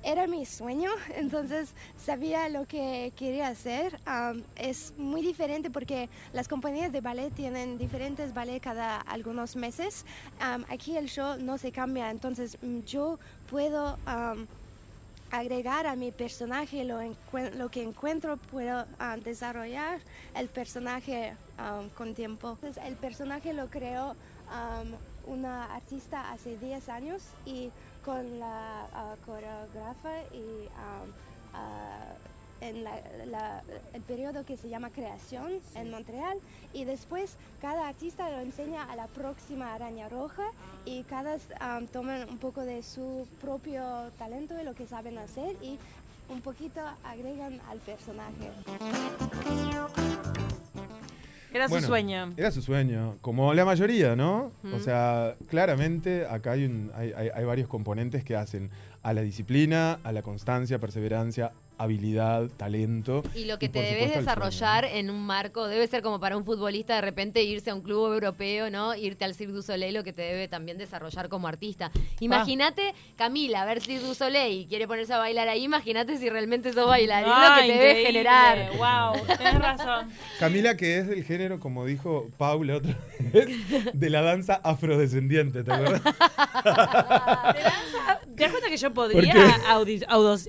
Era 0.03 0.25
mi 0.25 0.45
sueño, 0.45 0.89
entonces 1.15 1.73
sabía 1.97 2.49
lo 2.49 2.65
que 2.65 3.13
quería 3.15 3.47
hacer. 3.47 3.99
Am, 4.05 4.43
es 4.55 4.93
muy 4.97 5.21
diferente 5.21 5.69
porque 5.69 6.09
las 6.33 6.47
compañías 6.47 6.91
de 6.91 7.01
ballet 7.01 7.31
tienen 7.33 7.77
diferentes 7.77 8.33
ballet 8.33 8.61
cada 8.61 8.97
algunos 8.97 9.55
meses. 9.55 10.05
Am, 10.39 10.65
aquí 10.69 10.97
el 10.97 11.07
show 11.07 11.37
no 11.39 11.57
se 11.57 11.71
cambia, 11.71 12.09
entonces 12.09 12.57
mm, 12.61 12.79
yo 12.81 13.19
puedo 13.49 13.97
am, 14.05 14.47
agregar 15.31 15.87
a 15.87 15.95
mi 15.95 16.11
personaje 16.11 16.83
lo, 16.83 16.99
lo 17.55 17.69
que 17.69 17.83
encuentro, 17.83 18.37
puedo 18.37 18.85
ah, 18.99 19.17
desarrollar 19.17 19.99
el 20.35 20.49
personaje 20.49 21.33
con 21.95 22.13
tiempo. 22.15 22.57
Entonces, 22.61 22.83
el 22.83 22.95
personaje 22.95 23.53
lo 23.53 23.69
creó 23.69 24.15
am, 24.49 24.95
una 25.31 25.73
artista 25.73 26.31
hace 26.31 26.57
10 26.57 26.89
años 26.89 27.23
y 27.45 27.71
con 28.05 28.39
la 28.39 28.85
ah, 28.93 29.15
coreógrafa 29.25 30.21
y 30.33 30.67
ah, 30.77 32.13
en 32.61 32.83
la- 32.83 33.01
la- 33.25 33.63
el 33.93 34.01
periodo 34.03 34.45
que 34.45 34.55
se 34.55 34.69
llama 34.69 34.91
creación 34.91 35.51
en 35.73 35.89
Montreal 35.89 36.37
y 36.73 36.83
después 36.85 37.35
cada 37.59 37.87
artista 37.87 38.29
lo 38.29 38.39
enseña 38.39 38.83
a 38.83 38.95
la 38.95 39.07
próxima 39.07 39.73
araña 39.73 40.07
roja 40.09 40.43
y 40.85 41.01
cada 41.03 41.37
am, 41.59 41.87
toman 41.87 42.29
un 42.29 42.37
poco 42.37 42.61
de 42.61 42.83
su 42.83 43.27
propio 43.41 44.11
talento 44.19 44.59
y 44.59 44.63
lo 44.63 44.75
que 44.75 44.85
saben 44.85 45.17
hacer 45.17 45.55
y 45.63 45.79
un 46.29 46.41
poquito 46.41 46.81
agregan 47.03 47.59
al 47.69 47.79
personaje. 47.79 48.51
Era 51.53 51.67
su 51.67 51.71
Bueno, 51.73 51.87
sueño. 51.87 52.33
Era 52.37 52.51
su 52.51 52.61
sueño, 52.61 53.17
como 53.21 53.53
la 53.53 53.65
mayoría, 53.65 54.15
¿no? 54.15 54.51
O 54.73 54.79
sea, 54.79 55.35
claramente 55.49 56.25
acá 56.25 56.51
hay, 56.53 56.65
un- 56.65 56.91
hay, 56.95 57.11
hay- 57.15 57.29
hay 57.33 57.43
varios 57.45 57.67
componentes 57.67 58.23
que 58.23 58.35
hacen 58.35 58.69
a 59.03 59.13
la 59.13 59.21
disciplina, 59.21 59.99
a 60.03 60.11
la 60.11 60.21
constancia, 60.21 60.79
perseverancia, 60.79 61.51
habilidad, 61.81 62.47
talento. 62.57 63.23
Y 63.35 63.45
lo 63.45 63.57
que 63.59 63.65
Y 63.67 63.69
te 63.69 63.81
debes 63.81 64.15
desarrollar 64.15 64.83
sueño, 64.85 64.97
en 64.99 65.09
un 65.09 65.25
marco, 65.25 65.67
debe 65.67 65.87
ser 65.87 66.01
como 66.01 66.19
para 66.19 66.37
un 66.37 66.45
futbolista 66.45 66.95
de 66.95 67.01
repente 67.01 67.43
irse 67.43 67.69
a 67.69 67.75
un 67.75 67.81
club 67.81 68.13
europeo, 68.13 68.69
¿no? 68.69 68.95
Irte 68.95 69.25
al 69.25 69.33
Cirque 69.35 69.53
du 69.53 69.61
Soleil, 69.61 69.93
lo 69.93 70.03
que 70.03 70.13
te 70.13 70.21
debe 70.21 70.47
también 70.47 70.77
desarrollar 70.77 71.29
como 71.29 71.47
artista. 71.47 71.91
Imagínate, 72.19 72.93
Camila, 73.15 73.61
a 73.61 73.65
ver 73.65 73.81
Cirque 73.81 74.05
du 74.05 74.13
Soleil 74.13 74.61
y 74.61 74.65
quiere 74.67 74.87
ponerse 74.87 75.13
a 75.13 75.17
bailar 75.17 75.47
ahí, 75.47 75.63
imagínate 75.63 76.17
si 76.17 76.29
realmente 76.29 76.73
sos 76.73 76.87
bailarín, 76.87 77.29
lo 77.29 77.35
Ah, 77.35 77.59
que 77.61 77.67
te 77.71 77.77
debe 77.77 78.05
generar. 78.05 78.69
Wow, 78.77 79.25
tenés 79.37 79.59
razón. 79.59 80.09
Camila, 80.39 80.75
que 80.77 80.97
es 80.99 81.07
del 81.07 81.23
género, 81.23 81.59
como 81.59 81.85
dijo 81.85 82.29
Paula 82.37 82.77
otra 82.77 82.97
vez, 83.33 83.49
de 83.93 84.09
la 84.09 84.21
danza 84.21 84.61
afrodescendiente, 84.63 85.63
¿te 85.63 85.71
acuerdas? 85.73 86.01
¿Te 88.41 88.45
das 88.45 88.51
cuenta 88.53 88.69
que 88.69 88.77
yo 88.77 88.91
¿Por 88.93 89.11
podría 89.11 89.33
audi- 89.69 90.03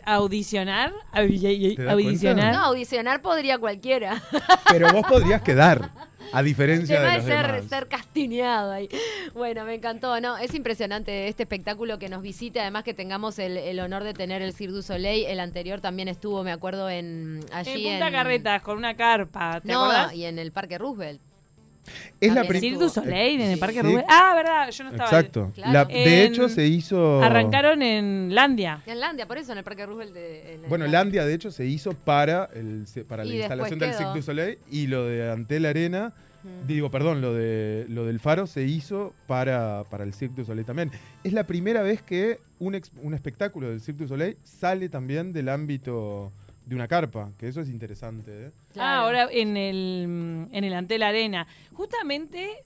audicionar? 0.07 0.93
Audi- 1.13 1.77
¿Te 1.77 1.83
das 1.83 1.93
audicionar. 1.93 2.55
No, 2.55 2.61
audicionar 2.65 3.21
podría 3.21 3.59
cualquiera. 3.59 4.23
Pero 4.71 4.91
vos 4.93 5.07
podrías 5.07 5.43
quedar, 5.43 5.91
a 6.33 6.43
diferencia 6.43 7.01
de 7.03 7.17
los 7.17 7.25
ser, 7.27 7.47
demás. 7.53 7.69
ser 7.69 7.89
castineado 7.89 8.73
ahí. 8.73 8.89
Bueno, 9.35 9.65
me 9.67 9.75
encantó, 9.75 10.19
¿no? 10.23 10.39
Es 10.39 10.55
impresionante 10.55 11.29
este 11.29 11.43
espectáculo 11.43 11.99
que 11.99 12.09
nos 12.09 12.23
visite, 12.23 12.61
además 12.61 12.85
que 12.85 12.95
tengamos 12.95 13.39
el, 13.39 13.59
el 13.59 13.79
honor 13.81 14.05
de 14.05 14.15
tener 14.15 14.41
el 14.41 14.55
Cirque 14.55 14.73
du 14.73 14.83
Soleil. 14.83 15.27
El 15.27 15.41
anterior 15.41 15.83
también 15.83 16.09
estuvo, 16.09 16.43
me 16.43 16.53
acuerdo, 16.53 16.89
en 16.89 17.41
allí 17.53 17.87
en 17.87 17.91
Punta 17.93 18.07
en- 18.09 18.13
Carretas, 18.15 18.63
con 18.63 18.79
una 18.79 18.97
carpa. 18.97 19.61
¿Te 19.61 19.69
no, 19.71 19.85
acordás? 19.85 20.15
y 20.15 20.25
en 20.25 20.39
el 20.39 20.51
Parque 20.53 20.79
Roosevelt. 20.79 21.21
Es 22.21 22.33
la 22.35 22.45
Cirque 22.45 22.77
du 22.79 22.89
Soleil 22.89 23.41
en 23.41 23.51
el 23.51 23.59
Parque 23.59 23.81
Sí. 23.81 23.83
Rubén. 23.83 24.05
Ah, 24.09 24.33
verdad, 24.37 24.71
yo 24.71 24.85
no 24.85 24.91
estaba. 24.91 25.09
Exacto. 25.11 25.51
Claro. 25.55 25.73
La- 25.73 25.85
de 25.85 26.25
En- 26.27 26.33
hecho, 26.33 26.49
se 26.49 26.67
hizo... 26.67 27.23
Arrancaron 27.23 27.83
en 27.83 28.35
Landia. 28.35 28.83
En 28.87 29.01
Landia, 29.01 29.27
por 29.27 29.39
eso, 29.39 29.53
en 29.53 29.59
el 29.59 29.65
Parque 29.65 29.85
Roosevelt. 29.87 30.15
De, 30.15 30.55
en 30.55 30.63
el- 30.65 30.69
Bueno, 30.69 30.87
Landia, 30.87 31.25
de 31.27 31.35
hecho, 31.35 31.51
se 31.51 31.67
hizo 31.67 31.93
para, 31.93 32.49
el, 32.55 32.85
para 33.09 33.25
la 33.25 33.35
instalación 33.35 33.79
del. 33.79 33.95
Cirque 33.95 34.13
du 34.15 34.23
Soleil 34.23 34.59
y 34.71 34.87
lo 34.87 35.07
de 35.07 35.31
Antel 35.31 35.67
Arena, 35.67 36.13
digo, 36.67 36.91
perdón, 36.91 37.21
lo, 37.21 37.35
de, 37.35 37.87
lo 37.89 38.05
del 38.07 38.19
Faro 38.21 38.47
se 38.47 38.63
hizo 38.65 39.13
para, 39.27 39.85
para 39.91 40.05
el 40.05 40.13
Cirque 40.15 40.37
du 40.43 40.45
Soleil 40.45 40.65
también. 40.67 40.91
Es 41.25 41.33
la 41.33 41.47
primera 41.47 41.83
vez 41.83 42.03
que 42.03 42.41
un, 42.61 42.75
ex- 42.77 42.93
un 43.03 43.15
espectáculo 43.15 43.69
del 43.71 43.81
Cirque 43.81 44.03
du 44.05 44.09
Soleil 44.09 44.37
sale 44.45 44.89
también 44.89 45.33
del 45.33 45.49
ámbito 45.49 46.33
de 46.65 46.75
una 46.75 46.89
carpa, 46.89 47.33
que 47.39 47.49
eso 47.49 47.61
es 47.61 47.69
interesante. 47.69 48.47
¿eh? 48.47 48.51
Claro. 48.73 48.89
Ah, 48.89 49.05
ahora 49.05 49.29
en 49.31 49.57
el, 49.57 50.49
en 50.51 50.65
el 50.65 50.73
Antel 50.75 51.03
Arena. 51.03 51.47
Justamente 51.73 52.65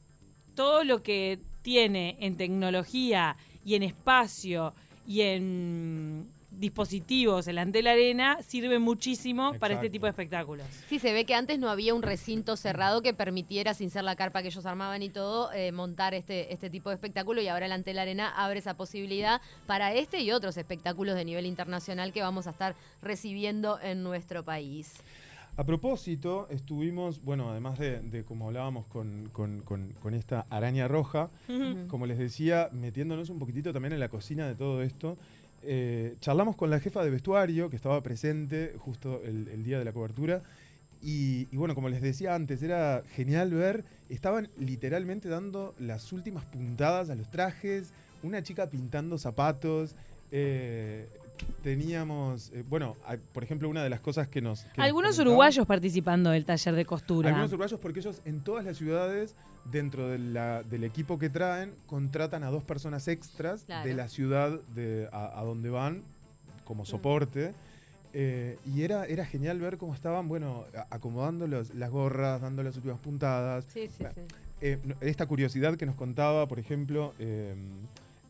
todo 0.55 0.85
lo 0.85 1.03
que 1.03 1.41
tiene 1.63 2.17
en 2.21 2.37
tecnología 2.37 3.37
y 3.65 3.75
en 3.75 3.83
espacio 3.83 4.75
y 5.07 5.23
en 5.23 6.29
dispositivos 6.59 7.47
el 7.49 7.59
Antel 7.59 7.87
Arena 7.87 8.43
sirve 8.43 8.79
muchísimo 8.79 9.55
para 9.59 9.75
este 9.75 9.91
tipo 9.91 10.07
de 10.07 10.11
espectáculos. 10.11 10.67
Sí, 10.89 10.99
se 10.99 11.13
ve 11.13 11.25
que 11.25 11.35
antes 11.35 11.59
no 11.59 11.69
había 11.71 11.95
un 11.95 12.03
recinto 12.03 12.57
cerrado 12.57 13.03
que 13.03 13.15
permitiera, 13.15 13.75
sin 13.75 13.91
ser 13.91 14.05
la 14.05 14.17
carpa 14.17 14.43
que 14.43 14.49
ellos 14.49 14.67
armaban 14.67 15.03
y 15.03 15.09
todo, 15.11 15.53
eh, 15.53 15.73
montar 15.73 16.15
este, 16.15 16.53
este 16.53 16.71
tipo 16.71 16.89
de 16.91 16.95
espectáculo 16.95 17.41
y 17.43 17.49
ahora 17.49 17.67
el 17.67 17.73
Antel 17.73 17.99
Arena 17.99 18.29
abre 18.37 18.59
esa 18.59 18.75
posibilidad 18.77 19.41
para 19.67 19.95
este 19.95 20.21
y 20.21 20.31
otros 20.33 20.57
espectáculos 20.57 21.15
de 21.15 21.25
nivel 21.25 21.47
internacional 21.47 22.13
que 22.13 22.23
vamos 22.23 22.47
a 22.47 22.51
estar 22.51 22.75
recibiendo 23.03 23.79
en 23.81 24.03
nuestro 24.03 24.45
país. 24.45 24.95
A 25.59 25.65
propósito, 25.65 26.49
estuvimos, 26.51 27.23
bueno, 27.23 27.51
además 27.51 27.79
de, 27.79 28.01
de 28.01 28.25
como 28.25 28.47
hablábamos 28.49 28.85
con, 28.89 29.31
con- 29.33 29.63
con- 29.63 29.95
con 30.03 30.13
esta 30.13 30.45
araña 30.51 30.87
roja, 30.87 31.31
como 31.89 32.05
les 32.05 32.19
decía, 32.19 32.69
metiéndonos 32.73 33.31
un 33.31 33.39
poquitito 33.39 33.73
también 33.73 33.95
en 33.95 34.01
la 34.01 34.11
cocina 34.11 34.47
de 34.47 34.55
todo 34.55 34.83
esto, 34.83 35.17
eh, 35.67 36.17
charlamos 36.21 36.57
con 36.57 36.71
la 36.71 36.81
jefa 36.81 37.05
de 37.05 37.11
vestuario 37.11 37.69
que 37.71 37.77
estaba 37.77 38.03
presente 38.03 38.75
justo 38.79 39.21
el, 39.25 39.63
día 39.65 39.79
de 39.79 39.85
la 39.85 39.93
cobertura. 39.93 40.43
Y, 41.03 41.49
y 41.51 41.57
bueno, 41.57 41.75
como 41.75 41.89
les 41.89 42.01
decía 42.01 42.35
antes, 42.35 42.63
era 42.63 43.03
genial 43.15 43.53
ver, 43.53 43.85
estaban 44.09 44.49
literalmente 44.59 45.29
dando 45.29 45.75
las 45.79 46.13
últimas 46.13 46.45
puntadas 46.47 47.11
a 47.11 47.15
los 47.15 47.31
trajes, 47.31 47.93
una 48.23 48.43
chica 48.43 48.71
pintando 48.71 49.19
zapatos. 49.19 49.95
eh, 50.31 51.09
teníamos, 51.63 52.51
eh, 52.53 52.65
bueno, 52.69 52.97
por 53.33 53.43
ejemplo, 53.45 53.69
una 53.69 53.83
de 53.83 53.91
las 53.91 54.01
cosas 54.01 54.29
que 54.29 54.41
nos... 54.41 54.65
que 54.65 54.81
Algunos 54.81 55.19
uruguayos 55.19 55.67
participando 55.67 56.31
del 56.31 56.45
taller 56.45 56.75
de 56.75 56.85
costura. 56.85 57.29
algunos 57.31 57.51
uruguayos 57.51 57.81
porque 57.81 58.01
ellos 58.01 58.21
en 58.25 58.41
todas 58.43 58.65
las 58.65 58.77
ciudades, 58.77 59.35
dentro 59.65 60.09
de 60.09 60.19
la- 60.19 60.63
del 60.63 60.85
equipo 60.85 61.19
que 61.19 61.29
traen, 61.29 61.75
contratan 61.87 62.45
a 62.45 62.51
dos 62.51 62.63
personas 62.65 63.09
extras 63.09 63.65
Claro. 63.65 63.89
de 63.89 63.95
la 63.95 64.09
ciudad 64.09 64.61
de, 64.75 65.09
a, 65.13 65.41
a 65.41 65.45
donde 65.45 65.71
van 65.71 66.03
como 66.65 66.85
soporte. 66.85 67.53
Eh, 68.19 68.59
y 68.65 68.83
era, 68.83 69.05
era 69.07 69.27
genial 69.27 69.61
ver 69.61 69.77
cómo 69.77 69.93
estaban, 69.95 70.27
bueno, 70.29 70.65
acomodando 70.91 71.47
los- 71.47 71.75
las 71.75 71.91
gorras, 71.91 72.41
dando 72.41 72.63
las 72.63 72.77
últimas 72.77 72.99
puntadas. 73.01 73.65
Sí, 73.69 73.89
sí, 73.89 73.97
Bueno, 74.05 74.15
sí. 74.15 74.35
Eh, 74.63 74.79
esta 75.03 75.27
curiosidad 75.27 75.77
que 75.77 75.85
nos 75.85 75.97
contaba, 75.97 76.49
por 76.49 76.59
ejemplo, 76.59 77.13
eh, 77.19 77.55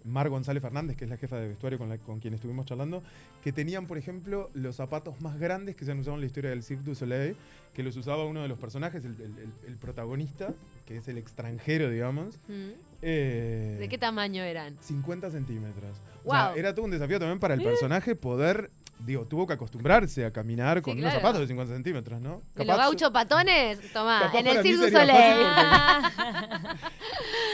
Mar 0.06 0.28
González 0.28 0.62
Fernández, 0.62 0.96
que 0.96 1.04
es 1.04 1.10
la 1.10 1.16
jefa 1.16 1.36
de 1.36 1.48
vestuario 1.48 1.78
con, 1.78 1.88
la- 1.88 1.98
con 1.98 2.20
quien 2.20 2.32
estuvimos 2.34 2.64
charlando, 2.66 3.02
que 3.42 3.52
tenían, 3.52 3.86
por 3.86 3.98
ejemplo, 3.98 4.50
los 4.54 4.76
zapatos 4.76 5.20
más 5.20 5.38
grandes 5.38 5.76
que 5.76 5.84
se 5.84 5.92
han 5.92 5.98
usado 5.98 6.14
en 6.14 6.20
la 6.20 6.26
historia 6.26 6.50
del 6.50 6.62
Cirque 6.62 6.84
du 6.84 6.94
Soleil, 6.94 7.36
que 7.74 7.82
los 7.82 7.96
usaba 7.96 8.24
uno 8.24 8.40
de 8.42 8.48
los 8.48 8.58
personajes, 8.58 9.04
el, 9.04 9.12
el- 9.20 9.38
el- 9.38 9.52
el 9.66 9.76
protagonista, 9.76 10.54
que 10.86 10.96
es 10.98 11.08
el 11.08 11.18
extranjero, 11.18 11.90
digamos. 11.90 12.38
Mm. 12.48 12.70
eh, 13.02 13.76
¿De 13.78 13.88
qué 13.88 13.98
tamaño 13.98 14.42
eran? 14.42 14.76
50 14.80 15.30
centímetros. 15.30 16.00
O 16.24 16.30
sea, 16.30 16.54
era 16.56 16.74
todo 16.74 16.84
un 16.86 16.90
desafío 16.90 17.18
también 17.18 17.38
para 17.38 17.54
el 17.54 17.60
personaje 17.62 18.16
poder, 18.16 18.70
digo, 19.00 19.24
tuvo 19.26 19.46
que 19.46 19.52
acostumbrarse 19.52 20.24
a 20.24 20.32
caminar 20.32 20.82
con 20.82 20.98
unos 20.98 21.12
zapatos 21.12 21.40
de 21.40 21.46
50 21.48 21.74
centímetros, 21.74 22.20
¿no? 22.20 22.42
¿De 22.54 22.64
los 22.64 22.76
gauchos 22.76 23.10
patones? 23.10 23.80
Tomá, 23.92 24.30
en 24.34 24.46
el 24.46 24.62
Cirque 24.62 24.76
du 24.76 24.90
Soleil. 24.90 25.46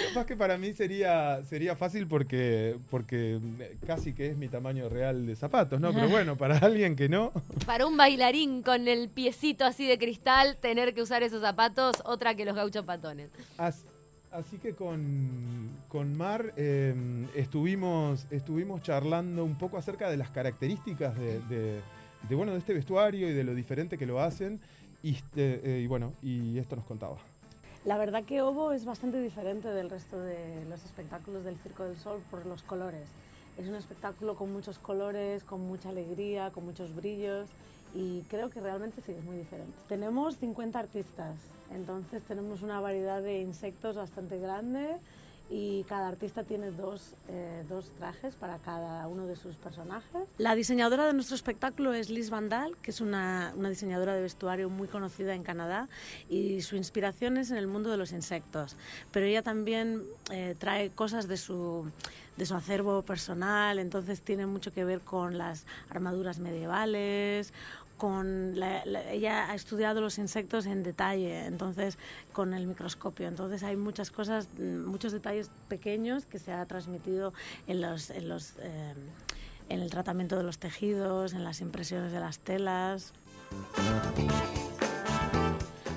Capaz 0.09 0.27
que 0.27 0.37
para 0.37 0.59
mí 0.59 0.73
sería, 0.75 1.43
sería 1.45 1.75
fácil 1.75 2.07
porque, 2.07 2.77
porque 2.91 3.39
casi 3.87 4.13
que 4.13 4.27
es 4.27 4.37
mi 4.37 4.49
tamaño 4.49 4.89
real 4.89 5.27
de 5.27 5.35
zapatos, 5.37 5.81
¿no? 5.81 5.93
Pero 5.93 6.09
bueno, 6.09 6.37
para 6.37 6.59
alguien 6.63 6.97
que 6.97 7.09
no. 7.09 7.33
Para 7.67 7.87
un 7.87 7.97
bailarín 7.97 8.63
con 8.63 8.89
el 8.89 9.09
piecito 9.09 9.65
así 9.65 9.87
de 9.87 9.99
cristal, 9.99 10.59
tener 10.61 10.93
que 10.95 11.03
usar 11.03 11.23
esos 11.23 11.41
zapatos, 11.41 11.97
otra 12.05 12.35
que 12.35 12.45
los 12.45 12.55
gauchos 12.55 12.85
patones. 12.85 13.31
As- 13.57 13.85
así 14.33 14.59
que 14.59 14.75
con, 14.75 15.71
con 15.89 16.17
Mar 16.17 16.53
eh, 16.57 16.95
estuvimos, 17.35 18.27
estuvimos 18.31 18.83
charlando 18.83 19.45
un 19.45 19.57
poco 19.57 19.77
acerca 19.79 20.11
de 20.11 20.17
las 20.17 20.31
características 20.31 21.19
de, 21.19 21.41
de- 21.49 21.81
de, 22.29 22.37
bueno, 22.37 22.53
de 22.53 22.59
este 22.59 22.73
vestuario 22.73 23.29
y 23.29 23.33
de 23.33 23.43
lo 23.43 23.53
diferente 23.53 23.99
que 23.99 24.07
lo 24.07 24.21
hacen. 24.21 24.61
Y, 25.03 25.17
este, 25.17 25.79
eh, 25.79 25.81
y 25.81 25.87
bueno, 25.89 26.13
y 26.23 26.57
esto 26.59 26.77
nos 26.77 26.85
contaba. 26.85 27.17
La 27.85 27.99
verdad 27.99 28.23
que 28.23 28.41
Ovo 28.43 28.71
es 28.71 28.85
bastante 28.85 29.21
diferente 29.21 29.67
del 29.69 29.91
resto 29.91 30.21
de 30.21 30.65
los 30.71 30.85
espectáculos 30.85 31.45
del 31.45 31.57
Circo 31.59 31.83
del 31.83 31.97
Sol 31.97 32.21
por 32.31 32.47
los 32.47 32.63
colores. 32.63 33.09
Es 33.59 33.67
un 33.67 33.75
espectáculo 33.75 34.37
con 34.37 34.53
muchos 34.53 34.79
colores, 34.79 35.43
con 35.43 35.63
mucha 35.67 35.89
alegría, 35.89 36.51
con 36.53 36.65
muchos 36.65 36.95
brillos 36.95 37.49
y 37.93 38.21
creo 38.31 38.49
que 38.51 38.61
realmente 38.61 39.03
sí 39.05 39.11
es 39.11 39.25
muy 39.25 39.37
diferente. 39.37 39.73
Tenemos 39.89 40.37
50 40.37 40.79
artistas, 40.79 41.35
entonces 41.75 42.23
tenemos 42.25 42.63
una 42.63 42.81
variedad 42.81 43.23
de 43.23 43.41
insectos 43.41 43.97
bastante 43.97 44.39
grande 44.39 44.99
y 45.51 45.85
cada 45.85 46.09
artista 46.09 46.45
tiene 46.45 46.71
dos, 46.71 47.15
eh, 47.29 47.63
dos, 47.69 47.91
trajes 47.99 48.35
para 48.37 48.57
cada 48.59 49.07
uno 49.07 49.27
de 49.27 49.37
sus 49.37 49.57
personajes. 49.57 50.23
La 50.39 50.55
diseñadora 50.55 51.07
de 51.07 51.13
nuestro 51.13 51.37
espectáculo 51.37 51.93
es 51.93 52.09
Liz 52.09 52.31
Vandal, 52.31 52.75
que 52.81 52.91
es 52.91 53.03
una, 53.03 53.53
una, 53.55 53.69
diseñadora 53.69 54.15
de 54.15 54.23
vestuario 54.23 54.71
muy 54.71 54.89
conocida 54.89 55.35
en 55.35 55.43
Canadá 55.43 55.91
y 56.31 56.63
su 56.63 56.77
inspiración 56.77 57.37
es 57.37 57.51
en 57.51 57.59
el 57.59 57.67
mundo 57.67 57.91
de 57.91 57.99
los 57.99 58.13
insectos, 58.13 58.77
pero 59.11 59.27
ella 59.27 59.43
también 59.43 60.05
eh, 60.31 60.55
trae 60.59 60.89
cosas 60.89 61.29
de 61.29 61.37
su, 61.37 61.85
de 62.39 62.47
su 62.47 62.55
acervo 62.55 63.03
personal, 63.03 63.79
entonces 63.79 64.23
tiene 64.23 64.47
mucho 64.47 64.73
que 64.73 64.85
ver 64.85 65.01
con 65.01 65.37
las 65.37 65.67
armaduras 65.91 66.39
medievales 66.39 67.53
ella 69.11 69.51
ha 69.51 69.55
estudiado 69.55 70.01
los 70.01 70.19
insectos 70.19 70.67
en 70.67 70.83
detalle, 70.83 71.47
entonces 71.47 71.99
con 72.33 72.55
el 72.55 72.67
microscopio. 72.67 73.29
Entonces 73.29 73.63
hay 73.63 73.77
muchas 73.77 74.11
cosas, 74.11 74.49
mm, 74.59 74.85
muchos 74.85 75.13
detalles 75.13 75.51
pequeños 75.69 76.27
que 76.27 76.39
se 76.39 76.53
ha 76.53 76.65
transmitido 76.67 77.33
en 77.67 77.81
los, 77.81 78.11
en 78.11 78.29
los 78.29 78.55
eh, 78.59 78.95
en 79.69 79.81
el 79.81 79.91
tratamiento 79.91 80.37
de 80.37 80.43
los 80.43 80.59
tejidos, 80.59 81.33
en 81.33 81.45
las 81.45 81.61
impresiones 81.61 82.13
de 82.13 82.21
las 82.21 82.39
telas. 82.39 83.15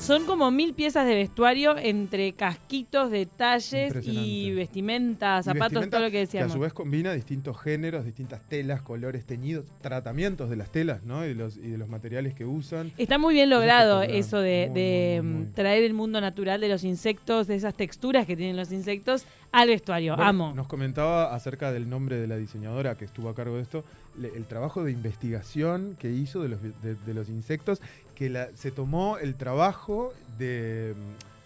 Son 0.05 0.27
como 0.27 0.51
mil 0.51 0.75
piezas 0.75 1.07
de 1.07 1.15
vestuario 1.15 1.75
entre 1.79 2.33
casquitos, 2.33 3.09
detalles 3.09 3.91
y 4.05 4.51
vestimentas, 4.51 5.45
zapatos, 5.45 5.89
todo 5.89 6.01
lo 6.01 6.11
que 6.11 6.19
decíamos. 6.19 6.51
Que 6.51 6.51
a 6.51 6.57
su 6.57 6.59
vez 6.59 6.73
combina 6.73 7.11
distintos 7.11 7.59
géneros, 7.59 8.05
distintas 8.05 8.47
telas, 8.47 8.83
colores 8.83 9.25
teñidos, 9.25 9.65
tratamientos 9.81 10.51
de 10.51 10.57
las 10.57 10.69
telas, 10.69 11.01
¿no? 11.03 11.25
Y 11.25 11.29
de 11.29 11.33
los, 11.33 11.57
y 11.57 11.71
de 11.71 11.79
los 11.79 11.89
materiales 11.89 12.35
que 12.35 12.45
usan. 12.45 12.91
Está 12.99 13.17
muy 13.17 13.33
bien 13.33 13.49
logrado 13.49 14.03
eso 14.03 14.37
de, 14.41 15.21
mm, 15.23 15.55
traer 15.55 15.83
el 15.83 15.95
mundo 15.95 16.21
natural 16.21 16.61
de 16.61 16.69
los 16.69 16.83
insectos, 16.83 17.47
de 17.47 17.55
esas 17.55 17.73
texturas 17.73 18.27
que 18.27 18.37
tienen 18.37 18.57
los 18.57 18.71
insectos 18.71 19.25
al 19.51 19.69
vestuario. 19.69 20.13
Amo. 20.19 20.53
Nos 20.53 20.67
comentaba 20.67 21.33
acerca 21.33 21.71
del 21.71 21.89
nombre 21.89 22.17
de 22.17 22.27
la 22.27 22.37
diseñadora 22.37 22.95
que 22.95 23.05
estuvo 23.05 23.29
a 23.29 23.33
cargo 23.33 23.55
de 23.55 23.63
esto, 23.63 23.83
el 24.21 24.45
trabajo 24.45 24.83
de 24.83 24.91
investigación 24.91 25.95
que 25.97 26.11
hizo 26.11 26.43
de 26.43 26.49
los, 26.49 26.59
de 26.61 27.13
los 27.13 27.27
insectos 27.27 27.81
que 28.15 28.29
la, 28.29 28.49
se 28.55 28.71
tomó 28.71 29.17
el 29.17 29.35
trabajo 29.35 30.13
de 30.37 30.95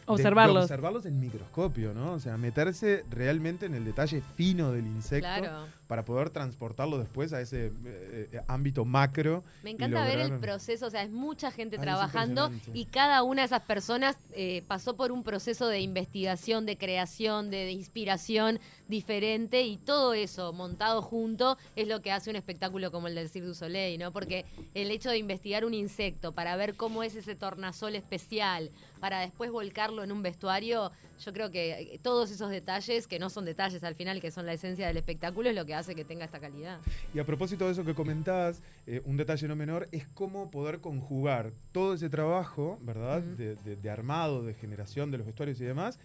observarlos. 0.05 0.63
observarlos 0.63 1.05
en 1.05 1.19
microscopio, 1.19 1.93
¿no? 1.93 2.13
O 2.13 2.19
sea, 2.19 2.38
meterse 2.38 3.03
realmente 3.09 3.65
en 3.65 3.75
el 3.75 3.83
detalle 3.83 4.21
fino 4.21 4.71
del 4.71 4.88
insecto 4.88 5.67
para 5.89 6.05
poder 6.05 6.29
transportarlo 6.29 7.00
después 7.00 7.34
a 7.34 7.41
ese 7.41 7.65
eh, 7.65 8.29
eh, 8.31 8.41
ámbito 8.48 8.86
macro. 8.86 9.43
Me 9.63 9.72
encanta 9.72 10.05
ver 10.05 10.19
el 10.19 10.38
proceso, 10.38 10.86
o 10.86 10.89
sea, 10.91 11.01
es 11.01 11.10
mucha 11.10 11.50
gente 11.50 11.79
trabajando 11.79 12.51
y 12.75 12.86
cada 12.86 13.24
una 13.24 13.41
de 13.41 13.48
esas 13.48 13.63
personas 13.63 14.15
eh, 14.34 14.63
pasó 14.67 14.96
por 14.96 15.12
un 15.12 15.24
proceso 15.24 15.67
de 15.67 15.79
investigación, 15.81 16.67
de 16.67 16.77
creación, 16.77 17.50
de, 17.50 17.72
inspiración 17.72 18.60
diferente 18.88 19.63
y 19.63 19.77
todo 19.77 20.13
eso 20.13 20.53
montado 20.53 21.01
junto 21.01 21.58
es 21.75 21.88
lo 21.88 22.03
que 22.03 22.12
hace 22.12 22.29
un 22.29 22.36
espectáculo 22.36 22.91
como 22.91 23.08
el 23.08 23.15
del 23.15 23.28
Cirque 23.28 23.47
du 23.47 23.56
Soleil, 23.56 23.99
¿no? 23.99 24.13
Porque 24.13 24.45
el 24.75 24.91
hecho 24.91 25.10
de 25.10 25.17
investigar 25.17 25.65
un 25.65 25.73
insecto 25.73 26.34
para 26.34 26.56
ver 26.56 26.75
cómo 26.75 27.02
es 27.02 27.15
ese 27.15 27.34
tornasol 27.34 27.95
especial, 27.95 28.69
para 28.99 29.21
después 29.21 29.49
volcarlo 29.49 30.04
en 30.04 30.12
un 30.12 30.21
vestuario, 30.21 30.91
yo 31.19 31.34
creo 31.34 31.49
que 31.52 31.99
todos 32.02 32.32
esos 32.32 32.49
detalles, 32.49 33.08
que 33.08 33.19
no 33.19 33.30
son 33.30 33.45
detalles 33.45 33.84
al 33.84 33.95
final, 33.95 34.21
que 34.21 34.32
son 34.32 34.45
la 34.45 34.54
esencia 34.54 34.88
del 34.88 34.97
espectáculo, 34.97 35.49
es 35.49 35.56
lo 35.56 35.65
que 35.65 35.73
hace 35.73 35.78
que 35.87 36.05
tenga 36.05 36.25
esta 36.25 36.39
calidad. 36.39 36.79
Y 37.13 37.19
a 37.19 37.25
propósito 37.25 37.65
de 37.65 37.71
eso 37.73 37.85
que 37.85 37.93
comentabas, 37.93 38.61
eh, 38.87 39.01
un 39.05 39.17
detalle 39.17 39.47
no 39.47 39.55
menor 39.55 39.87
es 39.91 40.07
cómo 40.07 40.51
poder 40.51 40.79
conjugar 40.79 41.51
todo 41.71 41.93
ese 41.93 42.09
trabajo, 42.09 42.79
¿verdad? 42.81 43.21
de 43.21 43.89
armado, 43.89 44.43
de 44.43 44.53
generación 44.53 45.11
de 45.11 45.17
los 45.17 45.25
vestuarios 45.25 45.59
y 45.61 45.65
demás, 45.65 45.99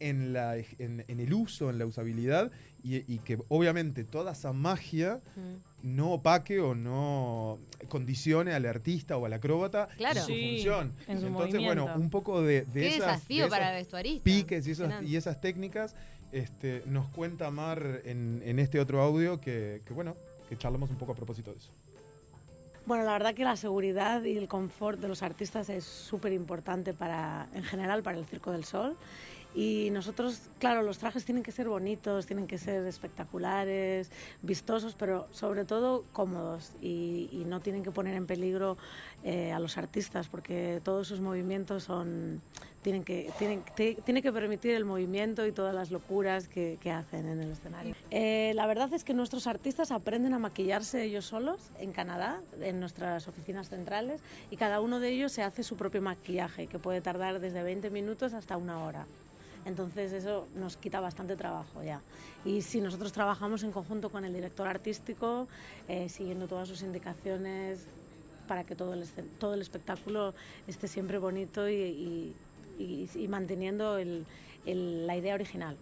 en, 0.00 0.32
la, 0.32 0.56
en, 0.56 1.04
el 1.08 1.32
uso, 1.32 1.70
en 1.70 1.78
la 1.78 1.86
usabilidad, 1.86 2.50
y, 2.82 3.18
que 3.20 3.38
obviamente 3.48 4.04
toda 4.04 4.32
esa 4.32 4.52
magia 4.52 5.20
no 5.82 6.12
opaque 6.12 6.60
o 6.60 6.74
no 6.74 7.58
condicione 7.88 8.52
al 8.52 8.66
artista 8.66 9.16
o 9.16 9.24
al 9.24 9.32
acróbata 9.32 9.88
en 9.98 10.14
su 10.16 10.32
función. 10.32 10.92
Entonces, 11.08 11.62
bueno, 11.62 11.86
un 11.96 12.10
poco 12.10 12.42
de, 12.42 12.62
de 12.62 12.80
Qué 12.80 12.94
desafío 12.96 13.48
para 13.48 13.70
el 13.70 13.76
vestuarista. 13.76 14.24
piques 14.24 14.66
y, 14.66 15.06
y 15.06 15.16
esas 15.16 15.40
técnicas 15.40 15.96
este, 16.34 16.82
nos 16.86 17.06
cuenta 17.08 17.50
Mar 17.50 18.02
en, 18.04 18.42
en 18.44 18.58
este 18.58 18.80
otro 18.80 19.00
audio 19.00 19.40
que, 19.40 19.80
que, 19.86 19.94
bueno, 19.94 20.16
que 20.48 20.58
charlamos 20.58 20.90
un 20.90 20.96
poco 20.96 21.12
a 21.12 21.14
propósito 21.14 21.52
de 21.52 21.58
eso. 21.58 21.70
Bueno, 22.86 23.04
la 23.04 23.12
verdad 23.12 23.34
que 23.34 23.44
la 23.44 23.56
seguridad 23.56 24.22
y 24.24 24.36
el 24.36 24.46
confort 24.46 25.00
de 25.00 25.08
los 25.08 25.22
artistas 25.22 25.70
es 25.70 25.84
súper 25.84 26.32
importante 26.32 26.92
para, 26.92 27.48
en 27.54 27.62
general, 27.62 28.02
para 28.02 28.18
el 28.18 28.26
Circo 28.26 28.52
del 28.52 28.64
Sol. 28.64 28.96
Y 29.54 29.90
nosotros, 29.92 30.50
claro, 30.58 30.82
los 30.82 30.98
trajes 30.98 31.24
tienen 31.24 31.44
que 31.44 31.52
ser 31.52 31.68
bonitos, 31.68 32.26
tienen 32.26 32.48
que 32.48 32.58
ser 32.58 32.84
espectaculares, 32.86 34.10
vistosos, 34.42 34.96
pero 34.96 35.28
sobre 35.30 35.64
todo 35.64 36.04
cómodos 36.12 36.72
y, 36.82 37.44
no 37.46 37.60
tienen 37.60 37.82
que 37.82 37.90
poner 37.90 38.14
en 38.14 38.26
peligro 38.26 38.78
eh, 39.22 39.52
a 39.52 39.58
los 39.60 39.76
artistas 39.76 40.28
porque 40.28 40.80
todos 40.82 41.06
sus 41.06 41.20
movimientos 41.20 41.84
son, 41.84 42.40
tienen 42.82 43.04
que, 43.04 43.30
tienen, 43.38 43.62
tiene 44.04 44.22
que 44.22 44.32
permitir 44.32 44.72
el 44.72 44.84
movimiento 44.84 45.46
y 45.46 45.52
todas 45.52 45.74
las 45.74 45.90
locuras 45.90 46.48
que, 46.48 46.78
hacen 46.90 47.28
en 47.28 47.40
el 47.40 47.50
escenario. 47.50 47.94
Eh, 48.10 48.52
la 48.54 48.66
verdad 48.66 48.92
es 48.92 49.04
que 49.04 49.14
nuestros 49.14 49.46
artistas 49.46 49.90
aprenden 49.90 50.34
a 50.34 50.38
maquillarse 50.38 51.02
ellos 51.02 51.24
solos 51.26 51.70
en 51.78 51.92
Canadá, 51.92 52.40
en 52.60 52.80
nuestras 52.80 53.26
oficinas 53.28 53.68
centrales, 53.68 54.20
y 54.50 54.56
cada 54.56 54.80
uno 54.80 55.00
de 55.00 55.10
ellos 55.10 55.32
se 55.32 55.42
hace 55.42 55.62
su 55.62 55.76
propio 55.76 56.02
maquillaje, 56.02 56.66
que 56.66 56.78
puede 56.78 57.00
tardar 57.00 57.40
desde 57.40 57.62
20 57.62 57.90
minutos 57.90 58.34
hasta 58.34 58.56
una 58.56 58.84
hora. 58.84 59.06
Entonces 59.64 60.12
eso 60.12 60.46
nos 60.54 60.76
quita 60.76 61.00
bastante 61.00 61.36
trabajo 61.36 61.82
ya. 61.82 62.00
Y 62.44 62.62
si 62.62 62.80
nosotros 62.80 63.12
trabajamos 63.12 63.62
en 63.62 63.72
conjunto 63.72 64.10
con 64.10 64.24
el 64.24 64.32
director 64.32 64.68
artístico, 64.68 65.48
eh, 65.88 66.08
siguiendo 66.08 66.46
todas 66.46 66.68
sus 66.68 66.82
indicaciones 66.82 67.86
para 68.46 68.64
que 68.64 68.74
todo 68.74 68.92
el, 68.92 69.06
todo 69.38 69.54
el 69.54 69.62
espectáculo 69.62 70.34
esté 70.66 70.86
siempre 70.86 71.18
bonito 71.18 71.68
y, 71.68 72.34
manteniendo 73.28 73.98
la 74.66 75.16
idea 75.16 75.34
original. 75.34 75.76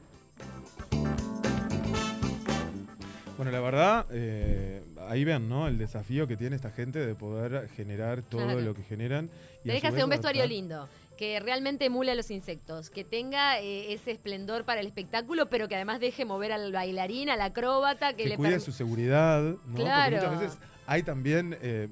Bueno, 3.37 3.51
la 3.51 3.61
verdad, 3.61 4.07
eh, 4.13 4.83
ahí 5.09 5.25
ven, 5.25 5.49
¿no? 5.49 5.67
El 5.67 5.79
desafío 5.79 6.29
que 6.29 6.37
tiene 6.37 6.55
esta 6.55 6.71
gente 6.71 7.05
de 7.05 7.15
poder 7.17 7.69
generar 7.71 8.23
todo 8.23 8.61
lo 8.61 8.75
que 8.75 8.83
generan. 8.85 9.31
Y 9.65 9.69
Tenés 9.69 9.81
que 9.81 9.89
hacer 9.89 10.05
un 10.05 10.11
vestuario 10.11 10.47
lindo 10.47 10.89
que 11.17 11.41
realmente 11.41 11.85
emule 11.85 12.13
a 12.13 12.15
los 12.15 12.31
insectos, 12.31 12.91
que 12.91 13.05
tenga 13.05 13.61
eh, 13.61 13.93
ese 13.93 14.11
esplendor 14.11 14.65
para 14.65 14.81
el 14.81 14.87
espectáculo, 14.87 15.49
pero 15.49 15.69
que 15.69 15.77
además 15.77 16.01
deje 16.01 16.25
mover 16.25 16.53
al 16.53 16.73
bailarín, 16.73 17.31
al 17.31 17.41
acróbata, 17.41 18.15
que, 18.15 18.25
que 18.25 18.29
le 18.31 18.37
cuide 18.37 18.61
su 18.61 18.73
seguridad, 18.73 19.43
¿no? 19.43 19.75
Claro. 19.75 20.17
Porque 20.17 20.27
muchas 20.27 20.41
veces 20.41 20.73
hay 20.87 21.03
también 21.03 21.57
eh, 21.63 21.89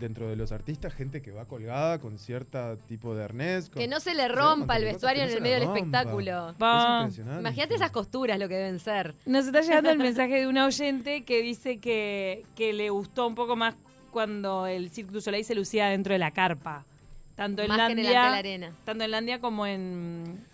dentro 0.00 0.28
de 0.28 0.36
los 0.36 0.52
artistas 0.52 0.92
gente 0.92 1.22
que 1.22 1.30
va 1.30 1.44
colgada 1.44 2.00
con 2.00 2.18
cierto 2.18 2.76
tipo 2.88 3.14
de 3.14 3.24
arnés. 3.24 3.70
que 3.70 3.86
no 3.86 4.00
se 4.00 4.14
le 4.14 4.28
rompa 4.28 4.76
el 4.76 4.84
vestuario 4.84 5.22
en 5.22 5.30
el 5.30 5.40
medio 5.40 5.54
del 5.60 5.68
espectáculo. 5.68 6.54
Imagínate 7.38 7.76
esas 7.76 7.90
costuras 7.90 8.38
lo 8.38 8.48
que 8.48 8.56
deben 8.56 8.78
ser. 8.80 9.14
Nos 9.26 9.46
está 9.46 9.60
llegando 9.60 9.90
el 9.90 9.98
mensaje 9.98 10.40
de 10.40 10.46
una 10.46 10.66
oyente 10.66 11.24
que 11.24 11.40
dice 11.40 11.78
que, 11.78 12.44
que 12.56 12.72
le 12.72 12.90
gustó 12.90 13.26
un 13.26 13.34
poco 13.34 13.54
más 13.54 13.76
cuando 14.10 14.66
el 14.66 14.90
Cirque 14.90 15.12
du 15.12 15.20
Soleil 15.20 15.44
se 15.44 15.54
lucía 15.54 15.86
dentro 15.86 16.12
de 16.12 16.18
la 16.18 16.32
carpa. 16.32 16.84
Tanto 17.42 17.62
en 17.62 17.76
Landia, 17.76 18.34
arena. 18.34 18.72
Tanto 18.84 19.02
en 19.02 19.10
Landia 19.10 19.40
como 19.40 19.66
en 19.66 20.46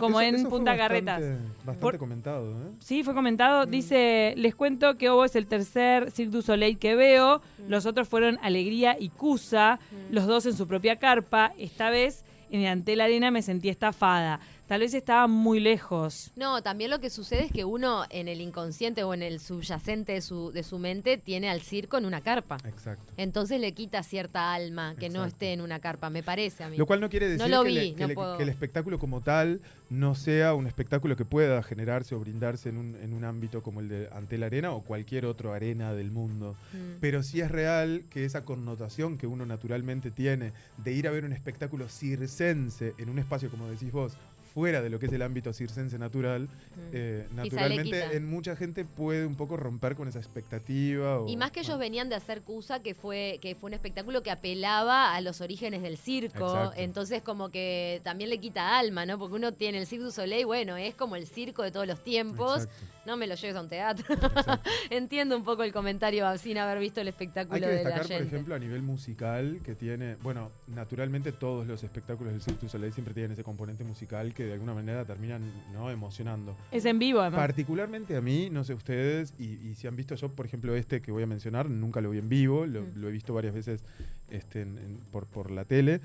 como 0.00 0.20
en 0.22 0.42
Punta 0.48 0.74
Carretas. 0.74 1.22
Bastante 1.64 1.98
comentado, 1.98 2.50
¿eh? 2.62 2.70
Sí, 2.78 3.04
fue 3.04 3.14
comentado. 3.14 3.66
Mm. 3.66 3.70
Dice, 3.70 4.34
les 4.38 4.54
cuento 4.54 4.96
que 4.96 5.10
Ovo 5.10 5.26
es 5.26 5.36
el 5.36 5.46
tercer 5.46 6.10
Cirque 6.10 6.30
du 6.30 6.40
Soleil 6.40 6.78
que 6.78 6.96
veo. 6.96 7.42
Mm. 7.58 7.68
Los 7.68 7.84
otros 7.84 8.08
fueron 8.08 8.38
Alegría 8.42 8.96
y 8.98 9.10
Cusa, 9.10 9.78
mm. 9.90 10.14
los 10.14 10.26
dos 10.26 10.46
en 10.46 10.54
su 10.54 10.66
propia 10.66 10.96
carpa. 10.96 11.52
Esta 11.58 11.90
vez 11.90 12.24
en 12.50 12.62
el 12.62 12.68
Antel 12.68 13.02
Arena 13.02 13.30
me 13.30 13.42
sentí 13.42 13.68
estafada. 13.68 14.40
Tal 14.70 14.82
vez 14.82 14.94
estaban 14.94 15.32
muy 15.32 15.58
lejos. 15.58 16.30
No, 16.36 16.62
también 16.62 16.90
lo 16.92 17.00
que 17.00 17.10
sucede 17.10 17.42
es 17.46 17.50
que 17.50 17.64
uno 17.64 18.04
en 18.08 18.28
el 18.28 18.40
inconsciente 18.40 19.02
o 19.02 19.12
en 19.14 19.20
el 19.20 19.40
subyacente 19.40 20.12
de 20.12 20.20
su, 20.20 20.52
de 20.52 20.62
su 20.62 20.78
mente 20.78 21.18
tiene 21.18 21.50
al 21.50 21.60
circo 21.60 21.98
en 21.98 22.04
una 22.06 22.20
carpa. 22.20 22.56
Exacto. 22.64 23.12
Entonces 23.16 23.60
le 23.60 23.72
quita 23.74 24.04
cierta 24.04 24.54
alma 24.54 24.94
que 24.96 25.08
no 25.08 25.24
esté 25.24 25.52
en 25.54 25.60
una 25.60 25.80
carpa, 25.80 26.08
me 26.08 26.22
parece 26.22 26.62
a 26.62 26.68
mí. 26.68 26.76
Lo 26.76 26.86
cual 26.86 27.00
no 27.00 27.10
quiere 27.10 27.26
decir 27.28 27.40
No 27.48 27.48
lo 27.48 27.64
que, 27.64 27.68
vi, 27.68 27.74
le- 27.74 27.94
que 27.96 28.00
no 28.02 28.06
le- 28.06 28.14
puedo- 28.14 28.36
que 28.36 28.44
el 28.44 28.48
espectáculo 28.48 29.00
como 29.00 29.22
tal 29.22 29.60
no 29.88 30.14
sea 30.14 30.54
un 30.54 30.68
espectáculo 30.68 31.16
que 31.16 31.24
pueda 31.24 31.64
generarse 31.64 32.14
o 32.14 32.20
brindarse 32.20 32.68
en 32.68 32.78
un, 32.78 32.94
en 32.94 33.12
un 33.12 33.24
ámbito 33.24 33.64
como 33.64 33.80
el 33.80 33.88
de 33.88 34.08
Antel 34.12 34.44
Arena 34.44 34.70
o 34.70 34.82
cualquier 34.84 35.26
otro 35.26 35.52
arena 35.52 35.94
del 35.94 36.12
mundo. 36.12 36.54
Mm. 36.72 37.00
Pero 37.00 37.24
sí 37.24 37.40
es 37.40 37.50
real 37.50 38.04
que 38.08 38.24
esa 38.24 38.44
connotación 38.44 39.18
que 39.18 39.26
uno 39.26 39.44
naturalmente 39.46 40.12
tiene 40.12 40.52
de 40.76 40.92
ir 40.92 41.08
a 41.08 41.10
ver 41.10 41.24
un 41.24 41.32
espectáculo 41.32 41.88
circense 41.88 42.94
en 42.98 43.08
un 43.10 43.18
espacio, 43.18 43.50
como 43.50 43.66
decís 43.68 43.90
vos, 43.90 44.16
fuera 44.54 44.82
de 44.82 44.90
lo 44.90 44.98
que 44.98 45.06
es 45.06 45.12
el 45.12 45.22
ámbito 45.22 45.52
circense 45.52 45.98
natural, 45.98 46.42
Mm. 46.44 46.80
eh, 46.92 47.26
naturalmente 47.32 48.16
en 48.16 48.28
mucha 48.28 48.56
gente 48.56 48.84
puede 48.84 49.24
un 49.26 49.34
poco 49.36 49.56
romper 49.56 49.94
con 49.94 50.08
esa 50.08 50.18
expectativa. 50.18 51.20
o- 51.20 51.28
Y 51.28 51.36
más 51.36 51.50
que 51.50 51.60
ellos 51.60 51.78
venían 51.78 52.08
de 52.08 52.14
hacer 52.16 52.42
Cusa, 52.42 52.80
que 52.82 52.94
fue, 52.94 53.38
que 53.40 53.54
fue 53.54 53.68
un 53.68 53.74
espectáculo 53.74 54.22
que 54.22 54.30
apelaba 54.30 55.14
a 55.14 55.20
los 55.20 55.40
orígenes 55.40 55.82
del 55.82 55.96
circo. 55.96 56.48
Exacto. 56.48 56.72
Entonces, 56.80 57.22
como 57.22 57.50
que 57.50 58.00
también 58.04 58.30
le 58.30 58.38
quita 58.38 58.78
alma, 58.78 59.06
¿no? 59.06 59.18
Porque 59.18 59.36
uno 59.36 59.52
tiene 59.52 59.78
el 59.78 59.86
Cirque 59.86 60.04
du 60.04 60.10
Soleil, 60.10 60.46
bueno, 60.46 60.76
es 60.76 60.94
como 60.94 61.16
el 61.16 61.26
circo 61.26 61.62
de 61.62 61.70
todos 61.70 61.86
los 61.86 62.02
tiempos. 62.02 62.64
exacto, 62.64 62.86
No 63.06 63.16
me 63.16 63.26
lo 63.26 63.34
lleves 63.34 63.56
a 63.56 63.60
un 63.62 63.68
teatro. 63.68 64.04
Entiendo 64.90 65.36
un 65.36 65.42
poco 65.44 65.62
el 65.62 65.72
comentario 65.72 66.26
sin 66.38 66.58
haber 66.58 66.78
visto 66.78 67.00
el 67.00 67.08
espectáculo 67.08 67.54
Hay 67.56 67.60
que 67.62 67.66
de 67.68 67.84
la 67.84 67.90
destacar, 67.90 68.18
por 68.18 68.26
ejemplo, 68.26 68.54
a 68.54 68.58
nivel 68.58 68.82
musical, 68.82 69.60
que 69.64 69.74
tiene, 69.74 70.16
bueno, 70.16 70.50
naturalmente 70.66 71.32
todos 71.32 71.66
los 71.66 71.82
espectáculos 71.82 72.32
del 72.32 72.42
Cirque 72.42 72.60
du 72.62 72.68
Soleil 72.68 72.92
siempre 72.92 73.14
tienen 73.14 73.32
ese 73.32 73.42
componente 73.44 73.84
musical 73.84 74.34
que 74.34 74.39
de 74.44 74.52
alguna 74.54 74.74
manera 74.74 75.04
terminan 75.04 75.42
¿no? 75.72 75.90
emocionando. 75.90 76.56
Es 76.72 76.84
en 76.84 76.98
vivo, 76.98 77.20
además. 77.20 77.38
Particularmente 77.40 78.16
a 78.16 78.20
mí, 78.20 78.48
no 78.50 78.64
sé 78.64 78.74
ustedes, 78.74 79.34
y, 79.38 79.44
y 79.68 79.74
si 79.74 79.86
han 79.86 79.96
visto 79.96 80.14
yo, 80.14 80.28
por 80.30 80.46
ejemplo, 80.46 80.74
este 80.74 81.00
que 81.00 81.12
voy 81.12 81.22
a 81.22 81.26
mencionar, 81.26 81.68
nunca 81.70 82.00
lo 82.00 82.10
vi 82.10 82.18
en 82.18 82.28
vivo, 82.28 82.66
lo, 82.66 82.82
Mm. 82.82 82.92
lo 82.96 83.08
he 83.08 83.12
visto 83.12 83.34
varias 83.34 83.54
veces 83.54 83.82
este, 84.30 84.62
en- 84.62 84.78
en- 84.78 84.98
por, 85.10 85.26
por 85.26 85.50
la 85.50 85.64
tele, 85.64 86.00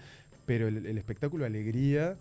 pero 0.45 0.67
el, 0.67 0.85
el 0.85 0.97
espectáculo 0.97 1.45
Alegría... 1.45 2.17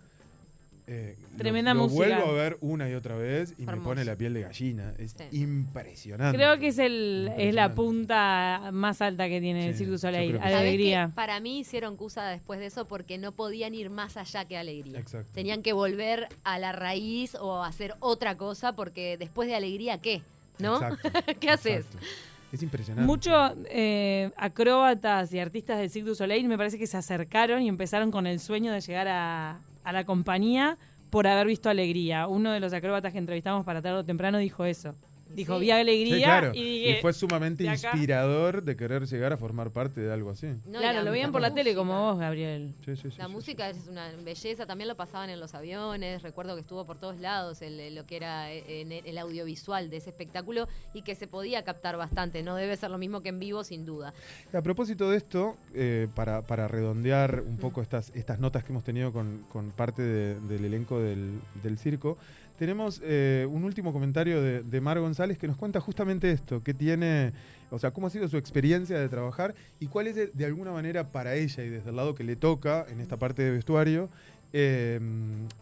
eh, 0.86 1.16
lo- 1.32 1.38
Tremenda 1.38 1.72
lo, 1.72 1.84
música. 1.84 1.96
vuelvo 2.18 2.30
a 2.30 2.32
ver 2.34 2.58
una 2.60 2.90
y 2.90 2.94
otra 2.94 3.16
vez 3.16 3.54
y 3.58 3.64
me 3.64 3.76
pone 3.78 4.04
la 4.04 4.16
piel 4.16 4.34
de 4.34 4.42
gallina. 4.42 4.92
Es 4.98 5.12
Sí. 5.12 5.24
impresionante. 5.40 6.36
Creo 6.36 6.58
que 6.58 6.68
es, 6.68 6.78
el, 6.78 7.32
es 7.38 7.54
la 7.54 7.74
punta 7.74 8.70
más 8.72 9.00
alta 9.00 9.28
que 9.28 9.40
tiene 9.40 9.66
el 9.68 9.74
Sí, 9.74 9.84
Cirque 9.84 9.98
Soleil. 9.98 10.30
creo 10.32 10.40
que 10.42 10.46
sí. 10.46 10.52
¿Sabés 10.52 10.68
Alegría. 10.68 11.12
Para 11.14 11.40
mí 11.40 11.58
hicieron 11.60 11.96
Cusa 11.96 12.26
después 12.28 12.60
de 12.60 12.66
eso 12.66 12.86
porque 12.86 13.16
no 13.18 13.32
podían 13.32 13.74
ir 13.74 13.88
más 13.90 14.16
allá 14.16 14.44
que 14.44 14.56
alegría. 14.58 14.98
Exacto. 14.98 15.30
Tenían 15.32 15.62
que 15.62 15.72
volver 15.72 16.28
a 16.44 16.58
la 16.58 16.72
raíz 16.72 17.34
o 17.34 17.62
hacer 17.64 17.94
otra 18.00 18.36
cosa 18.36 18.74
porque 18.74 19.16
después 19.16 19.48
de 19.48 19.54
alegría, 19.54 19.98
¿qué? 19.98 20.22
¿No? 20.58 20.74
Exacto, 20.76 21.08
¿Qué 21.40 21.50
haces? 21.50 21.86
exacto. 21.86 22.06
Es 22.52 22.62
impresionante. 22.62 23.06
Muchos 23.06 23.52
eh, 23.70 24.30
acróbatas 24.36 25.32
y 25.34 25.40
artistas 25.40 25.78
del 25.78 25.90
Cirque 25.90 26.10
du 26.10 26.14
Soleil 26.14 26.46
me 26.46 26.56
parece 26.56 26.78
que 26.78 26.86
se 26.86 26.96
acercaron 26.96 27.62
y 27.62 27.68
empezaron 27.68 28.12
con 28.12 28.28
el 28.28 28.38
sueño 28.38 28.72
de 28.72 28.80
llegar 28.80 29.08
a, 29.08 29.58
a 29.84 29.92
la 29.92 30.04
compañía 30.04 30.78
por 31.10 31.26
haber 31.26 31.46
visto 31.46 31.70
Alegría. 31.70 32.26
Uno 32.26 32.50
de 32.50 32.60
los 32.60 32.72
acróbatas 32.72 33.12
que 33.12 33.18
entrevistamos 33.18 33.64
para 33.64 33.80
tarde 33.80 33.98
o 33.98 34.04
temprano 34.04 34.38
dijo 34.38 34.64
eso. 34.64 34.96
Dijo, 35.34 35.54
Sí. 35.58 35.60
vi 35.64 35.70
Alegría 35.70 36.16
Sí, 36.16 36.22
claro. 36.22 36.50
y 36.54 36.62
dije, 36.62 36.98
fue 37.00 37.12
sumamente 37.12 37.64
de 37.64 37.70
inspirador 37.70 38.62
de 38.62 38.76
querer 38.76 39.06
llegar 39.06 39.32
a 39.32 39.36
formar 39.36 39.70
parte 39.70 40.00
de 40.00 40.12
algo 40.12 40.30
así. 40.30 40.46
No, 40.66 40.78
claro, 40.78 40.98
la- 40.98 41.04
lo 41.04 41.10
veían 41.10 41.28
la 41.28 41.32
por 41.32 41.40
la 41.40 41.54
tele 41.54 41.74
como 41.74 41.98
vos, 42.10 42.18
Gabriel. 42.18 42.74
Sí, 42.84 42.96
sí, 42.96 43.10
sí, 43.10 43.18
La 43.18 43.26
sí, 43.26 43.32
música 43.32 43.68
es 43.70 43.88
una 43.88 44.10
belleza, 44.22 44.66
también 44.66 44.88
lo 44.88 44.96
pasaban 44.96 45.30
en 45.30 45.40
los 45.40 45.54
aviones, 45.54 46.22
recuerdo 46.22 46.54
que 46.54 46.60
estuvo 46.60 46.84
por 46.86 46.98
todos 46.98 47.18
lados 47.18 47.62
el- 47.62 47.80
el- 47.80 47.94
lo 47.94 48.06
que 48.06 48.16
era 48.16 48.52
eh, 48.52 48.82
en 48.82 48.92
el, 48.92 49.06
el 49.06 49.18
audiovisual 49.18 49.90
de 49.90 49.96
ese 49.96 50.10
espectáculo 50.10 50.68
y 50.92 51.02
que 51.02 51.14
se 51.14 51.26
podía 51.26 51.64
captar 51.64 51.96
bastante, 51.96 52.42
no 52.42 52.54
debe 52.56 52.76
ser 52.76 52.90
lo 52.90 52.98
mismo 52.98 53.20
que 53.22 53.30
en 53.30 53.38
vivo 53.40 53.64
sin 53.64 53.84
duda. 53.84 54.14
A 54.52 54.62
propósito 54.62 55.10
de 55.10 55.16
esto, 55.16 55.56
eh, 55.74 56.08
para, 56.14 56.42
para 56.46 56.68
redondear 56.68 57.40
un 57.46 57.56
poco 57.56 57.82
estas, 57.82 58.12
estas 58.14 58.38
notas 58.38 58.64
que 58.64 58.72
hemos 58.72 58.84
tenido 58.84 59.12
con, 59.12 59.44
con 59.48 59.70
parte 59.70 60.02
de- 60.02 60.40
del 60.40 60.64
elenco 60.64 61.00
del, 61.00 61.40
del 61.62 61.78
circo, 61.78 62.16
tenemos 62.56 63.00
eh, 63.04 63.46
un 63.50 63.64
último 63.64 63.92
comentario 63.92 64.40
de, 64.42 64.80
Mar 64.80 65.00
González 65.00 65.38
que 65.38 65.48
nos 65.48 65.56
cuenta 65.56 65.80
justamente 65.80 66.30
esto, 66.30 66.62
que 66.62 66.74
tiene, 66.74 67.32
o 67.70 67.78
sea, 67.78 67.90
cómo 67.90 68.06
ha 68.06 68.10
sido 68.10 68.28
su 68.28 68.36
experiencia 68.36 68.98
de 68.98 69.08
trabajar 69.08 69.54
y 69.80 69.86
cuál 69.86 70.06
es 70.06 70.36
de, 70.36 70.44
alguna 70.44 70.72
manera 70.72 71.10
para 71.10 71.34
ella 71.34 71.64
y 71.64 71.68
desde 71.68 71.90
el 71.90 71.96
lado 71.96 72.14
que 72.14 72.24
le 72.24 72.36
toca 72.36 72.86
en 72.88 73.00
esta 73.00 73.16
parte 73.16 73.42
de 73.42 73.50
vestuario, 73.50 74.08
eh, 74.52 75.00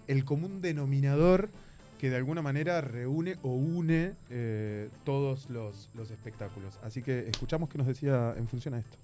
el 0.07 0.25
común 0.25 0.61
denominador 0.61 1.49
que 1.99 2.11
de 2.11 2.17
alguna 2.17 2.43
manera 2.43 2.81
reúne 2.81 3.37
o 3.43 3.55
une 3.55 4.13
eh, 4.29 4.89
todos 5.05 5.49
los 5.49 6.11
espectáculos. 6.11 6.79
Así 6.83 7.01
que 7.01 7.29
escuchamos 7.29 7.69
qué 7.69 7.79
nos 7.79 7.87
decía 7.87 8.35
en 8.37 8.49
función 8.49 8.75
a 8.75 8.81
esto. 8.81 8.99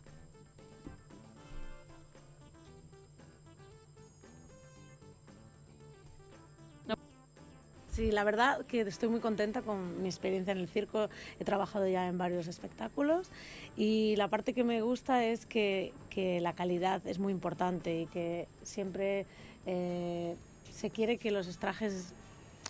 Sí, 7.98 8.12
la 8.12 8.22
verdad 8.22 8.64
que 8.66 8.82
estoy 8.82 9.08
muy 9.08 9.18
contenta 9.18 9.60
con 9.62 10.00
mi 10.00 10.08
experiencia 10.08 10.52
en 10.52 10.58
el 10.58 10.68
circo. 10.68 11.08
He 11.40 11.44
trabajado 11.44 11.88
ya 11.88 12.06
en 12.06 12.16
varios 12.16 12.46
espectáculos 12.46 13.28
y 13.76 14.14
la 14.14 14.28
parte 14.28 14.52
que 14.52 14.62
me 14.62 14.82
gusta 14.82 15.24
es 15.24 15.46
que, 15.46 15.92
que 16.08 16.40
la 16.40 16.52
calidad 16.52 17.04
es 17.08 17.18
muy 17.18 17.32
importante 17.32 18.02
y 18.02 18.06
que 18.06 18.46
siempre 18.62 19.26
eh, 19.66 20.36
se 20.70 20.90
quiere 20.90 21.18
que 21.18 21.32
los 21.32 21.58
trajes 21.58 22.14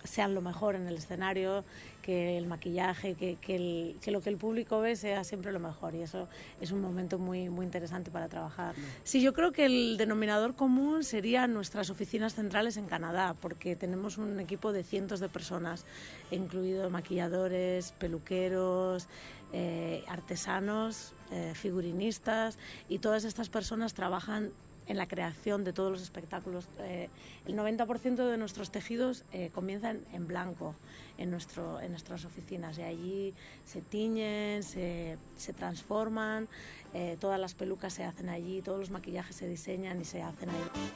sean 0.04 0.34
lo 0.34 0.40
mejor 0.40 0.74
en 0.74 0.86
el 0.86 0.96
escenario, 0.96 1.64
que 2.02 2.38
el 2.38 2.46
maquillaje, 2.46 3.14
que, 3.14 3.36
que, 3.36 3.56
el- 3.56 3.96
que 4.00 4.10
lo 4.10 4.20
que 4.20 4.30
el 4.30 4.36
público 4.36 4.80
ve 4.80 4.96
sea 4.96 5.24
siempre 5.24 5.52
lo 5.52 5.58
mejor 5.60 5.94
y 5.94 6.02
eso 6.02 6.28
es 6.60 6.70
un 6.72 6.80
momento 6.80 7.18
muy, 7.18 7.48
muy 7.50 7.66
interesante 7.66 8.10
para 8.10 8.28
trabajar. 8.28 8.74
Sí, 9.04 9.20
yo 9.20 9.32
creo 9.34 9.52
que 9.52 9.66
el 9.66 9.96
denominador 9.98 10.54
común 10.54 11.04
serían 11.04 11.52
nuestras 11.52 11.90
oficinas 11.90 12.34
centrales 12.34 12.76
en 12.76 12.86
Canadá, 12.86 13.34
porque 13.40 13.76
tenemos 13.76 14.16
un 14.18 14.40
equipo 14.40 14.72
de 14.72 14.84
cientos 14.84 15.20
de 15.20 15.28
personas, 15.28 15.84
incluidos 16.30 16.90
maquilladores, 16.90 17.92
peluqueros, 17.98 19.08
eh, 19.52 20.04
artesanos, 20.08 21.12
eh, 21.30 21.52
figurinistas, 21.54 22.58
y 22.88 23.00
todas 23.00 23.24
estas 23.24 23.48
personas 23.48 23.94
trabajan 23.94 24.50
en 24.88 24.96
la 24.96 25.06
creación 25.06 25.64
de 25.64 25.72
todos 25.72 25.92
los 25.92 26.02
espectáculos. 26.02 26.68
Eh, 26.80 27.08
el 27.46 27.54
90% 27.56 28.16
de 28.28 28.36
nuestros 28.36 28.70
tejidos 28.70 29.24
eh, 29.32 29.50
comienzan 29.54 30.00
en 30.12 30.26
blanco 30.26 30.74
en, 31.18 31.30
nuestro, 31.30 31.80
en 31.80 31.90
nuestras 31.90 32.24
oficinas 32.24 32.78
y 32.78 32.82
allí 32.82 33.34
se 33.64 33.82
tiñen, 33.82 34.62
se, 34.62 35.18
se 35.36 35.52
transforman, 35.52 36.48
eh, 36.94 37.16
todas 37.20 37.38
las 37.38 37.54
pelucas 37.54 37.92
se 37.92 38.04
hacen 38.04 38.28
allí, 38.28 38.62
todos 38.62 38.80
los 38.80 38.90
maquillajes 38.90 39.36
se 39.36 39.48
diseñan 39.48 40.00
y 40.00 40.04
se 40.04 40.22
hacen 40.22 40.48
allí. 40.48 40.88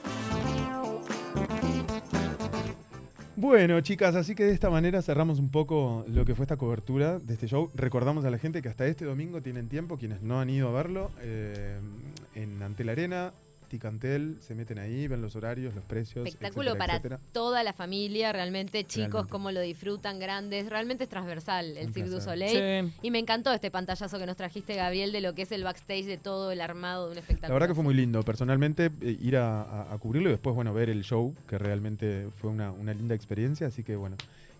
Bueno, 3.34 3.80
chicas, 3.80 4.14
así 4.14 4.34
que 4.34 4.44
de 4.44 4.52
esta 4.52 4.70
manera 4.70 5.02
cerramos 5.02 5.40
un 5.40 5.50
poco 5.50 6.04
lo 6.06 6.24
que 6.24 6.34
fue 6.34 6.44
esta 6.44 6.56
cobertura 6.56 7.18
de 7.18 7.34
este 7.34 7.48
show. 7.48 7.70
Recordamos 7.74 8.24
a 8.24 8.30
la 8.30 8.38
gente 8.38 8.62
que 8.62 8.68
hasta 8.68 8.86
este 8.86 9.04
domingo 9.04 9.42
tienen 9.42 9.68
tiempo, 9.68 9.98
quienes 9.98 10.22
no 10.22 10.38
han 10.38 10.48
ido 10.48 10.68
a 10.68 10.72
verlo, 10.72 11.10
eh, 11.20 11.80
en 12.34 12.62
Antel 12.62 12.90
Arena, 12.90 13.32
Ticantel, 13.72 14.36
se 14.40 14.54
meten 14.54 14.78
ahí, 14.78 15.08
ven 15.08 15.22
los 15.22 15.34
horarios, 15.34 15.74
los 15.74 15.82
precios. 15.84 16.26
Espectáculo 16.26 16.70
etcétera, 16.72 16.78
para 16.78 16.92
etcétera. 16.98 17.20
toda 17.32 17.62
la 17.64 17.72
familia, 17.72 18.32
realmente 18.32 18.84
chicos, 18.84 19.10
Realmente. 19.12 19.30
cómo 19.30 19.50
lo 19.50 19.60
disfrutan, 19.60 20.18
grandes, 20.18 20.68
realmente 20.68 21.04
es 21.04 21.10
transversal 21.10 21.76
el 21.78 21.92
Cirque 21.92 22.10
du. 22.10 22.20
Soleil. 22.20 22.86
Sí. 22.92 22.98
Y 23.02 23.10
me 23.10 23.18
encantó 23.18 23.52
este 23.52 23.70
pantallazo 23.70 24.18
que 24.18 24.26
nos 24.26 24.36
trajiste, 24.36 24.76
Gabriel, 24.76 25.10
de 25.10 25.22
lo 25.22 25.34
que 25.34 25.42
es 25.42 25.52
el 25.52 25.64
backstage 25.64 26.04
de 26.04 26.18
todo 26.18 26.52
el 26.52 26.60
armado 26.60 27.06
de 27.06 27.12
un 27.12 27.18
espectáculo. 27.18 27.48
La 27.48 27.54
verdad 27.54 27.68
que 27.68 27.74
fue 27.74 27.84
muy 27.84 27.94
lindo, 27.94 28.22
personalmente, 28.22 28.90
eh, 29.00 29.16
ir 29.20 29.36
a, 29.38 29.62
a- 29.62 29.94
a 29.94 29.98
cubrirlo 29.98 30.28
y 30.28 30.32
después, 30.32 30.54
bueno, 30.54 30.74
ver 30.74 30.90
el 30.90 31.02
show, 31.02 31.34
que 31.48 31.56
realmente 31.58 32.28
fue 32.36 32.50
una, 32.50 32.70
una 32.70 32.92
linda 32.92 33.14
experiencia, 33.14 33.66
así 33.68 33.82
que 33.82 33.96
bueno. 33.96 34.16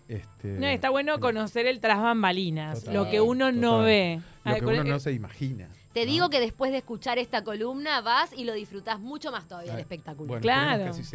Este, 0.09 0.49
No, 0.59 0.67
está 0.67 0.89
bueno 0.89 1.17
conocer 1.21 1.65
el 1.65 1.79
tras 1.79 2.01
bambalinas, 2.01 2.79
Total, 2.81 2.93
lo 2.93 3.09
que 3.09 3.21
uno 3.21 3.51
no 3.53 3.79
ve. 3.79 4.19
Lo 4.43 4.55
que 4.55 4.65
uno 4.65 4.83
no 4.83 4.99
se 4.99 5.13
imagina. 5.13 5.69
Te 5.93 6.05
¿no? 6.05 6.11
digo 6.11 6.29
que 6.29 6.39
después 6.39 6.71
de 6.71 6.79
escuchar 6.79 7.17
esta 7.19 7.43
columna 7.43 8.01
vas 8.01 8.31
y 8.35 8.43
lo 8.45 8.53
disfrutás 8.53 8.99
mucho 8.99 9.31
más 9.31 9.47
todavía 9.47 9.73
el 9.73 9.79
espectáculo. 9.79 10.27
Bueno, 10.27 10.41
Claro. 10.41 10.85
esperemos 10.91 10.95
que 10.97 11.01
así 11.01 11.09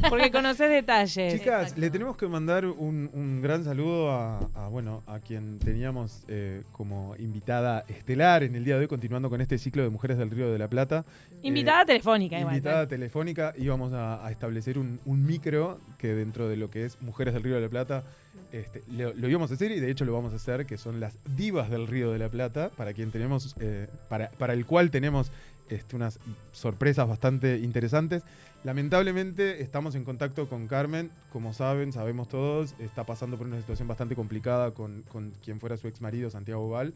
sea. 0.00 0.08
Porque 0.08 0.30
conoces 0.30 0.70
detalles. 0.70 1.32
Chicas, 1.34 1.62
Exacto. 1.62 1.80
le 1.80 1.90
tenemos 1.90 2.16
que 2.16 2.26
mandar 2.28 2.64
un, 2.66 3.10
un 3.12 3.42
gran 3.42 3.64
saludo 3.64 4.10
a, 4.12 4.38
a, 4.54 4.68
bueno, 4.68 5.02
a 5.06 5.18
quien 5.20 5.58
teníamos 5.58 6.24
eh, 6.28 6.62
como 6.72 7.14
invitada 7.18 7.84
estelar 7.88 8.42
en 8.44 8.54
el 8.54 8.64
día 8.64 8.74
de 8.76 8.82
hoy, 8.82 8.88
continuando 8.88 9.28
con 9.30 9.40
este 9.40 9.58
ciclo 9.58 9.82
de 9.82 9.90
Mujeres 9.90 10.16
del 10.18 10.30
Río 10.30 10.50
de 10.52 10.58
la 10.58 10.68
Plata. 10.68 11.04
Invitada 11.42 11.82
Eh, 11.82 11.86
telefónica, 11.86 12.38
igual. 12.38 12.54
Invitada 12.54 12.86
telefónica, 12.86 13.52
íbamos 13.58 13.92
a, 13.92 14.24
a 14.24 14.30
establecer 14.30 14.78
un, 14.78 15.00
un 15.04 15.24
micro 15.26 15.80
que 15.98 16.14
dentro 16.14 16.48
de 16.48 16.56
lo 16.56 16.70
que 16.70 16.84
es 16.84 17.00
Mujeres 17.02 17.34
del 17.34 17.42
Río 17.42 17.56
de 17.56 17.60
la 17.62 17.68
Plata, 17.68 18.04
este, 18.52 18.82
lo, 18.88 19.12
lo 19.14 19.28
íbamos 19.28 19.50
a 19.50 19.54
hacer 19.54 19.72
y 19.72 19.80
de 19.80 19.90
hecho 19.90 20.04
lo 20.04 20.12
vamos 20.12 20.32
a 20.32 20.36
hacer, 20.36 20.66
que 20.66 20.76
son 20.76 21.00
las 21.00 21.18
divas 21.36 21.70
del 21.70 21.86
Río 21.86 22.12
de 22.12 22.18
la 22.18 22.28
Plata, 22.28 22.70
para 22.76 22.92
quien 22.92 23.10
tenemos, 23.10 23.56
eh, 23.60 23.88
para, 24.08 24.30
para 24.30 24.52
el 24.52 24.64
cual 24.64 24.90
tenemos 24.90 25.32
este, 25.68 25.96
unas 25.96 26.20
sorpresas 26.52 27.08
bastante 27.08 27.58
interesantes. 27.58 28.22
Lamentablemente 28.64 29.60
estamos 29.62 29.94
en 29.94 30.04
contacto 30.04 30.48
con 30.48 30.68
Carmen, 30.68 31.10
como 31.30 31.52
saben, 31.52 31.92
sabemos 31.92 32.28
todos, 32.28 32.74
está 32.78 33.04
pasando 33.04 33.36
por 33.36 33.46
una 33.46 33.58
situación 33.58 33.88
bastante 33.88 34.14
complicada 34.14 34.72
con, 34.72 35.02
con 35.02 35.32
quien 35.42 35.60
fuera 35.60 35.76
su 35.76 35.86
ex 35.86 36.00
marido, 36.00 36.30
Santiago 36.30 36.68
Val. 36.70 36.94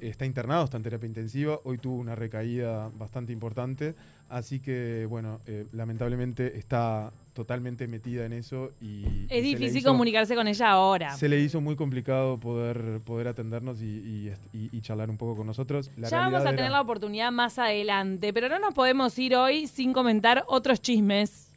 Está 0.00 0.26
internado, 0.26 0.64
está 0.64 0.76
en 0.76 0.84
terapia 0.84 1.08
intensiva, 1.08 1.58
hoy 1.64 1.78
tuvo 1.78 1.96
una 1.96 2.14
recaída 2.14 2.90
bastante 2.96 3.32
importante, 3.32 3.96
así 4.28 4.60
que 4.60 5.06
bueno, 5.08 5.40
eh, 5.46 5.66
lamentablemente 5.72 6.56
está 6.56 7.12
totalmente 7.38 7.86
metida 7.86 8.26
en 8.26 8.32
eso 8.32 8.72
y... 8.80 9.04
Es 9.28 9.44
difícil 9.44 9.78
hizo- 9.78 9.90
comunicarse 9.90 10.34
con 10.34 10.48
ella 10.48 10.70
ahora. 10.70 11.16
Se 11.16 11.28
le 11.28 11.38
hizo 11.38 11.60
muy 11.60 11.76
complicado 11.76 12.40
poder, 12.40 13.00
poder 13.04 13.28
atendernos 13.28 13.80
y, 13.80 13.84
y- 13.86 14.32
y- 14.52 14.70
y 14.76 14.80
charlar 14.80 15.08
un 15.08 15.16
poco 15.16 15.36
con 15.36 15.46
nosotros. 15.46 15.88
La 15.96 16.08
ya 16.08 16.18
vamos 16.18 16.40
a 16.40 16.46
tener 16.46 16.60
era- 16.64 16.70
la 16.70 16.80
oportunidad 16.80 17.30
más 17.30 17.56
adelante, 17.60 18.32
pero 18.32 18.48
no 18.48 18.58
nos 18.58 18.74
podemos 18.74 19.16
ir 19.20 19.36
hoy 19.36 19.68
sin 19.68 19.92
comentar 19.92 20.42
otros 20.48 20.80
chismes. 20.82 21.52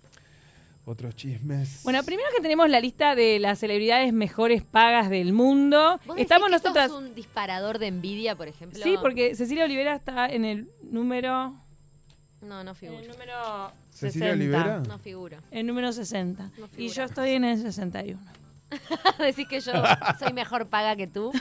Otros 0.86 1.15
chismes. 1.15 1.82
Bueno, 1.84 2.04
primero 2.04 2.28
que 2.36 2.44
tenemos 2.44 2.70
la 2.70 2.80
lista 2.80 3.15
de 3.15 3.39
las 3.39 3.58
celebridades 3.58 4.13
mejores 4.13 4.62
pagas 4.63 5.10
del 5.10 5.34
mundo. 5.34 6.00
¿Vos 6.06 6.15
decís 6.15 6.22
Estamos 6.24 6.50
que 6.50 6.56
esto 6.58 6.70
nosotras. 6.70 6.91
es 6.91 6.98
un 7.10 7.15
disparador 7.15 7.80
de 7.80 7.88
envidia, 7.88 8.36
por 8.36 8.48
ejemplo? 8.48 8.80
Sí, 8.84 8.98
porque 9.02 9.34
Cecilia 9.36 9.65
Olivera 9.65 9.96
está 9.96 10.28
en 10.28 10.46
el 10.46 10.70
número. 10.84 11.56
No, 12.41 12.63
no 12.63 12.71
En 12.71 12.75
figura. 12.75 13.01
el 13.01 13.08
número 13.08 13.71
Cecilia 13.91 14.27
60. 14.32 14.32
Olivera. 14.34 14.80
No 14.88 14.97
figura. 14.99 15.38
El 15.51 15.67
número 15.67 15.91
60. 15.93 16.49
No 16.58 16.69
y 16.77 16.88
yo 16.89 17.04
estoy 17.04 17.32
en 17.32 17.43
el 17.45 17.62
61. 17.62 18.19
Decís 19.19 19.47
que 19.47 19.60
yo 19.60 19.73
soy 20.19 20.34
mejor 20.34 20.67
paga 20.67 20.95
que 20.95 21.06
tú. 21.08 21.32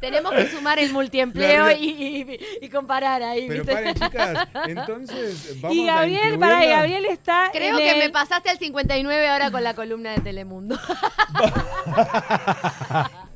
Tenemos 0.00 0.32
que 0.32 0.48
sumar 0.50 0.78
el 0.78 0.92
multiempleo 0.92 1.70
y, 1.70 1.84
y- 1.88 2.38
y 2.62 2.68
comparar 2.68 3.22
ahí, 3.22 3.46
Pero 3.48 3.62
¿viste? 3.64 3.72
paren, 3.74 3.94
chicas, 3.94 4.48
entonces 4.68 5.60
vamos 5.60 5.76
Y 5.76 5.88
a 5.88 5.94
Gabriel, 5.96 6.38
para 6.38 6.52
incluirla. 6.56 6.76
Gabriel 6.76 7.04
está. 7.06 7.50
Creo 7.52 7.78
en 7.78 7.84
que 7.84 7.90
el- 7.92 7.98
me 7.98 8.10
pasaste 8.10 8.50
al 8.50 8.58
59 8.58 9.28
ahora 9.28 9.50
con 9.50 9.64
la 9.64 9.74
columna 9.74 10.12
de 10.12 10.20
Telemundo. 10.20 10.78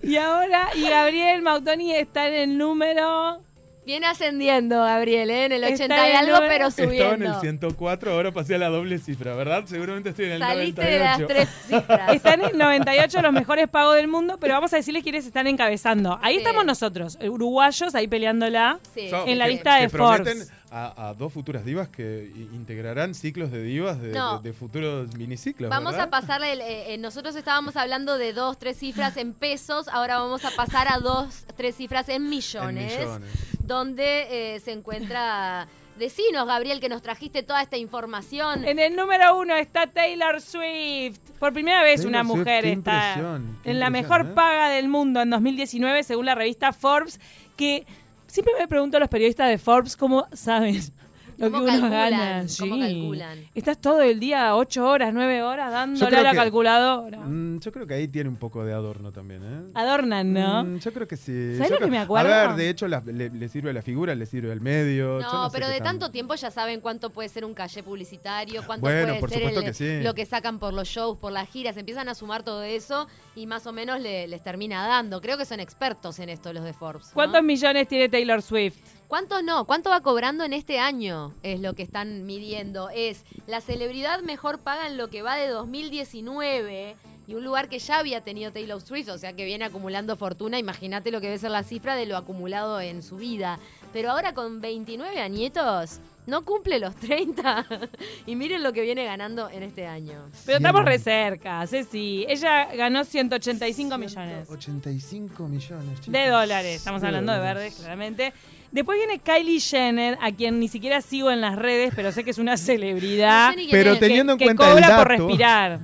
Y 0.03 0.17
ahora, 0.17 0.71
y 0.75 0.89
Gabriel 0.89 1.43
Mautoni 1.43 1.93
está 1.95 2.27
en 2.29 2.35
el 2.35 2.59
número. 2.59 3.43
Viene 3.87 4.07
ascendiendo, 4.07 4.79
Gabriel, 4.85 5.31
¿eh? 5.31 5.47
en 5.47 5.53
el 5.53 5.65
Está 5.65 5.85
80 5.85 6.07
y 6.07 6.11
el 6.11 6.17
algo, 6.17 6.37
pero 6.47 6.67
Estaba 6.69 6.85
en 6.85 6.91
subiendo. 6.91 7.35
el 7.35 7.41
104, 7.41 8.13
ahora 8.13 8.31
pasé 8.31 8.55
a 8.55 8.59
la 8.59 8.69
doble 8.69 8.99
cifra, 8.99 9.35
¿verdad? 9.35 9.65
Seguramente 9.67 10.11
estoy 10.11 10.27
en 10.27 10.33
el 10.33 10.39
Saliste 10.41 10.83
98. 10.83 10.91
de 10.93 11.05
las 11.05 11.27
tres 11.27 11.49
cifras. 11.67 12.13
Están 12.15 12.45
en 12.45 12.59
98 12.59 13.23
los 13.23 13.33
mejores 13.33 13.69
pagos 13.69 13.97
del 13.97 14.07
mundo, 14.07 14.37
pero 14.39 14.55
vamos 14.55 14.73
a 14.75 14.77
decirles 14.77 15.03
quiénes 15.03 15.27
están 15.27 15.47
encabezando. 15.47 16.19
Ahí 16.23 16.35
Sí. 16.35 16.39
estamos 16.41 16.65
nosotros, 16.67 17.19
uruguayos, 17.23 17.95
ahí 17.95 18.07
peleándola. 18.07 18.79
Sí. 18.95 19.09
En 19.27 19.39
la 19.39 19.47
que- 19.47 19.51
lista 19.53 19.77
de 19.77 19.83
que 19.83 19.89
prometen 19.91 20.25
Forbes. 20.39 20.53
A, 20.73 21.09
a 21.09 21.15
dos 21.15 21.33
futuras 21.33 21.65
divas 21.65 21.89
que 21.89 22.31
integrarán 22.53 23.15
ciclos 23.15 23.51
de 23.51 23.61
divas 23.63 24.01
de, 24.01 24.13
No. 24.13 24.39
de- 24.39 24.51
de 24.51 24.53
futuros 24.57 25.13
miniciclos. 25.17 25.69
Vamos 25.69 25.93
¿verdad? 25.95 26.07
a 26.07 26.11
pasarle, 26.11 26.53
el- 26.53 26.61
eh, 26.61 26.95
eh, 26.95 26.99
nosotros 26.99 27.35
estábamos 27.35 27.77
hablando 27.77 28.19
de 28.19 28.33
dos, 28.33 28.57
tres 28.57 28.77
cifras 28.79 29.17
en 29.17 29.33
pesos, 29.35 29.89
ahora 29.89 30.19
vamos 30.21 30.45
a 30.45 30.51
pasar 30.53 30.87
a 30.89 30.99
dos, 31.01 31.45
tres 31.57 31.75
cifras 31.75 32.09
en 32.09 32.29
millones, 32.29 32.93
En 32.93 32.99
millones. 33.01 33.31
donde 33.65 34.55
eh, 34.57 34.61
se 34.61 34.71
encuentra... 34.73 35.67
Decinos, 35.99 36.47
Gabriel, 36.47 36.81
que 36.81 36.89
nos 36.89 37.03
trajiste 37.03 37.43
toda 37.43 37.61
esta 37.61 37.77
información. 37.77 38.65
En 38.65 38.79
el 38.79 38.97
número 38.97 39.37
uno 39.39 39.55
está 39.57 39.87
Taylor 39.87 40.41
Swift. 40.41 41.19
Por 41.39 41.53
primera 41.53 41.83
vez 41.83 41.97
Taylor 42.01 42.09
una 42.09 42.25
Swift, 42.25 42.39
mujer 42.39 42.65
está 42.65 43.37
en 43.65 43.81
la 43.81 43.91
mejor 43.91 44.23
¿eh? 44.23 44.33
paga 44.35 44.71
del 44.71 44.89
mundo 44.89 45.21
en 45.21 45.29
2019, 45.29 46.03
según 46.05 46.25
la 46.25 46.35
revista 46.35 46.73
Forbes, 46.73 47.21
que 47.55 47.85
siempre 48.31 48.55
me 48.59 48.69
pregunto 48.69 48.97
a 48.97 49.01
los 49.01 49.09
periodistas 49.09 49.49
de 49.49 49.59
Forbes 49.59 49.97
cómo 49.97 50.27
saben 50.33 50.75
lo 51.39 51.47
que 51.47 51.53
¿Cómo 51.53 51.65
uno 51.65 51.67
calculan? 51.73 51.91
gana. 52.11 52.47
¿Cómo 52.59 52.75
Sí. 52.75 52.81
calculan? 52.81 53.39
Estás 53.55 53.81
todo 53.81 54.03
el 54.03 54.21
día, 54.21 54.55
ocho 54.57 54.87
horas, 54.87 55.15
nueve 55.15 55.43
horas, 55.43 55.73
dándole 55.73 56.17
a 56.19 56.23
la 56.23 56.31
que- 56.33 56.37
calculadora. 56.37 57.19
Mm, 57.21 57.61
yo 57.61 57.73
creo 57.73 57.87
que 57.87 57.95
ahí 57.95 58.09
tiene 58.09 58.29
un 58.29 58.37
poco 58.37 58.63
de 58.63 58.75
adorno 58.75 59.11
también, 59.11 59.43
¿eh? 59.43 59.71
Adornan, 59.75 60.35
¿no? 60.35 60.65
Mm, 60.65 60.79
yo 60.81 60.93
creo 60.93 61.09
que 61.09 61.17
sí. 61.17 61.55
¿Sabes 61.55 61.69
Yo 61.71 61.75
lo 61.75 61.77
creo- 61.79 61.87
que 61.87 61.91
me 61.93 61.99
acuerdo? 61.99 62.31
A 62.35 62.47
ver, 62.49 62.57
de 62.57 62.69
hecho 62.69 62.87
la- 62.89 63.01
le, 63.07 63.31
le 63.31 63.49
sirve 63.49 63.71
a 63.71 63.73
la 63.73 63.81
figura, 63.81 64.15
le 64.15 64.27
sirve 64.27 64.53
al 64.53 64.61
medio. 64.61 65.19
No, 65.21 65.49
pero 65.51 65.67
de 65.67 65.79
tan- 65.79 65.85
tanto 65.99 66.11
tiempo 66.11 66.35
ya 66.35 66.51
saben 66.51 66.81
cuánto 66.83 67.09
puede 67.09 67.31
ser 67.31 67.47
un 67.47 67.55
calle 67.55 67.83
publicitario, 67.83 68.63
cuánto 68.67 68.83
Bueno, 68.83 69.07
puede 69.09 69.21
por 69.21 69.31
ser 69.31 69.43
el- 69.45 69.65
que 69.65 69.73
sí. 69.73 70.03
lo 70.03 70.15
que 70.15 70.27
sacan 70.27 70.59
por 70.59 70.75
los 70.75 70.89
shows, 70.89 71.17
por 71.19 71.33
las 71.33 71.49
giras. 71.49 71.75
Empiezan 71.79 72.09
a 72.11 72.15
sumar 72.15 72.43
todo 72.43 72.63
eso 72.65 73.09
y 73.37 73.47
más 73.47 73.67
o 73.67 73.73
menos 73.73 74.01
le- 74.01 74.27
les 74.29 74.43
termina 74.43 74.87
dando. 74.87 75.21
Creo 75.21 75.39
que 75.39 75.45
son 75.45 75.61
expertos 75.61 76.19
en 76.19 76.29
esto 76.29 76.53
los 76.53 76.65
de 76.65 76.73
Forbes. 76.73 77.09
¿no? 77.09 77.15
¿Cuántos 77.15 77.43
millones 77.43 77.89
tiene 77.89 78.09
Taylor 78.09 78.43
Swift? 78.43 78.77
¿Cuánto 79.09 79.43
no? 79.43 79.65
¿Cuánto 79.67 79.91
va 79.91 80.01
cobrando 80.01 80.45
en 80.45 80.53
este 80.53 80.79
año? 80.79 81.35
Es 81.43 81.61
lo 81.61 81.75
que 81.75 81.83
están 81.83 82.25
midiendo. 82.27 82.91
Es 82.91 83.25
la 83.47 83.61
celebridad 83.61 84.21
mejor 84.23 84.61
paga 84.61 84.87
en 84.87 84.97
lo 84.97 85.09
que 85.11 85.23
va 85.23 85.37
de 85.37 85.49
2019 85.49 86.97
y 87.27 87.35
un 87.35 87.45
lugar 87.45 87.69
que 87.69 87.79
ya 87.79 87.99
había 87.99 88.23
tenido 88.23 88.51
Taylor 88.53 88.81
Swift, 88.81 89.09
o 89.09 89.19
sea 89.19 89.35
que 89.35 89.45
viene 89.45 89.65
acumulando 89.65 90.17
fortuna. 90.17 90.59
Imagínate 90.59 91.13
lo 91.13 91.21
que 91.21 91.29
debe 91.29 91.39
ser 91.39 91.53
la 91.53 91.63
cifra 91.63 91.95
de 91.95 92.07
lo 92.07 92.17
acumulado 92.17 92.81
en 92.81 93.03
su 93.03 93.17
vida. 93.17 93.61
Pero 93.93 94.11
ahora 94.11 94.35
con 94.35 94.61
29 94.61 95.21
añitos, 95.21 96.01
no 96.31 96.45
cumple 96.45 96.79
los 96.79 96.95
30. 96.97 97.67
y 98.27 98.37
miren 98.37 98.63
lo 98.63 98.73
que 98.73 98.81
viene 98.81 99.05
ganando 99.05 99.51
en 99.51 99.63
este 99.63 99.87
año. 99.87 100.25
Pero 100.47 100.59
estamos 100.59 100.85
re 100.85 100.99
cerca, 100.99 101.67
Ceci. 101.67 102.25
Ella 102.29 102.67
ganó 102.75 103.05
185 103.05 103.99
millones 103.99 104.49
85 104.49 105.49
millones. 105.49 106.07
de 106.07 106.29
dólares. 106.29 106.77
Estamos 106.77 107.03
hablando 107.03 107.33
de 107.33 107.41
verdes, 107.41 107.75
claramente. 107.75 108.33
Después 108.73 108.97
viene 108.99 109.19
Kylie 109.19 109.59
Jenner, 109.61 110.17
a 110.21 110.31
quien 110.31 110.61
ni 110.61 110.69
siquiera 110.69 111.01
sigo 111.03 111.31
en 111.33 111.41
las 111.41 111.57
redes, 111.57 111.93
pero 111.97 112.13
sé 112.13 112.23
que 112.25 112.31
es 112.31 112.39
una 112.39 112.57
celebridad. 112.57 113.49
No 113.55 113.61
sé 113.63 113.69
Pero 113.71 113.93
es. 113.93 113.99
que- 113.99 114.07
teniendo 114.07 114.33
en 114.35 114.39
que 114.39 114.45
cuenta 114.47 114.65
el 114.69 114.73
cobra 114.75 114.87
por 114.97 114.97
dato- 114.97 115.27
respirar. 115.27 115.81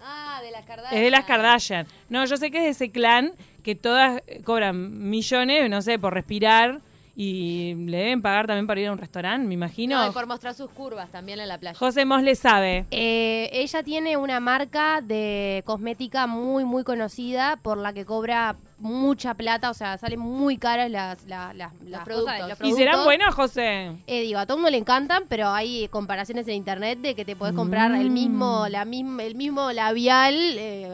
Ah, 0.00 0.40
de 0.42 0.50
las 0.50 0.64
Kardashian. 0.64 0.94
Es 0.98 1.00
de 1.04 1.10
las 1.10 1.24
Kardashian. 1.24 1.86
No, 2.08 2.24
yo 2.24 2.36
sé 2.36 2.50
que 2.50 2.58
es 2.58 2.64
de 2.64 2.70
ese 2.70 2.90
clan 2.90 3.32
que 3.62 3.74
todas 3.74 4.20
cobran 4.44 5.08
millones, 5.10 5.68
no 5.70 5.80
sé, 5.82 5.98
por 5.98 6.14
respirar. 6.14 6.80
Y 7.20 7.74
le 7.74 7.96
deben 7.96 8.22
pagar 8.22 8.46
también 8.46 8.68
para 8.68 8.80
ir 8.80 8.86
a 8.86 8.92
un 8.92 8.98
restaurante, 8.98 9.44
me 9.44 9.54
imagino. 9.54 9.98
No, 9.98 10.08
y 10.08 10.12
por 10.12 10.28
mostrar 10.28 10.54
sus 10.54 10.70
curvas 10.70 11.10
también 11.10 11.40
en 11.40 11.48
la 11.48 11.58
playa. 11.58 11.76
José 11.76 12.04
Mos 12.04 12.22
le 12.22 12.36
sabe. 12.36 12.86
Eh, 12.92 13.50
ella 13.52 13.82
tiene 13.82 14.16
una 14.16 14.38
marca 14.38 15.00
de 15.00 15.64
cosmética 15.66 16.28
muy, 16.28 16.64
muy 16.64 16.84
conocida 16.84 17.56
por 17.60 17.76
la 17.76 17.92
que 17.92 18.04
cobra 18.04 18.54
mucha 18.80 19.34
plata, 19.34 19.70
o 19.70 19.74
sea, 19.74 19.98
salen 19.98 20.20
muy 20.20 20.56
caras 20.56 20.90
las, 20.90 21.24
las, 21.26 21.54
las, 21.56 21.72
las 21.84 22.04
productos. 22.04 22.32
cosas, 22.34 22.48
los 22.60 22.68
¿Y 22.68 22.72
serán 22.74 22.92
productos. 22.94 23.04
buenos, 23.04 23.34
José? 23.34 23.92
Eh, 24.06 24.22
digo, 24.22 24.38
a 24.38 24.46
todo 24.46 24.56
el 24.56 24.60
mundo 24.62 24.70
le 24.70 24.78
encantan, 24.78 25.24
pero 25.28 25.48
hay 25.50 25.88
comparaciones 25.88 26.46
en 26.48 26.54
internet 26.54 27.00
de 27.00 27.14
que 27.14 27.24
te 27.24 27.34
puedes 27.36 27.54
comprar 27.54 27.90
el 27.94 28.10
Mm. 28.10 28.12
mismo, 28.12 28.66
la 28.68 28.84
misma, 28.84 29.22
el 29.24 29.34
mismo 29.34 29.72
labial 29.72 30.34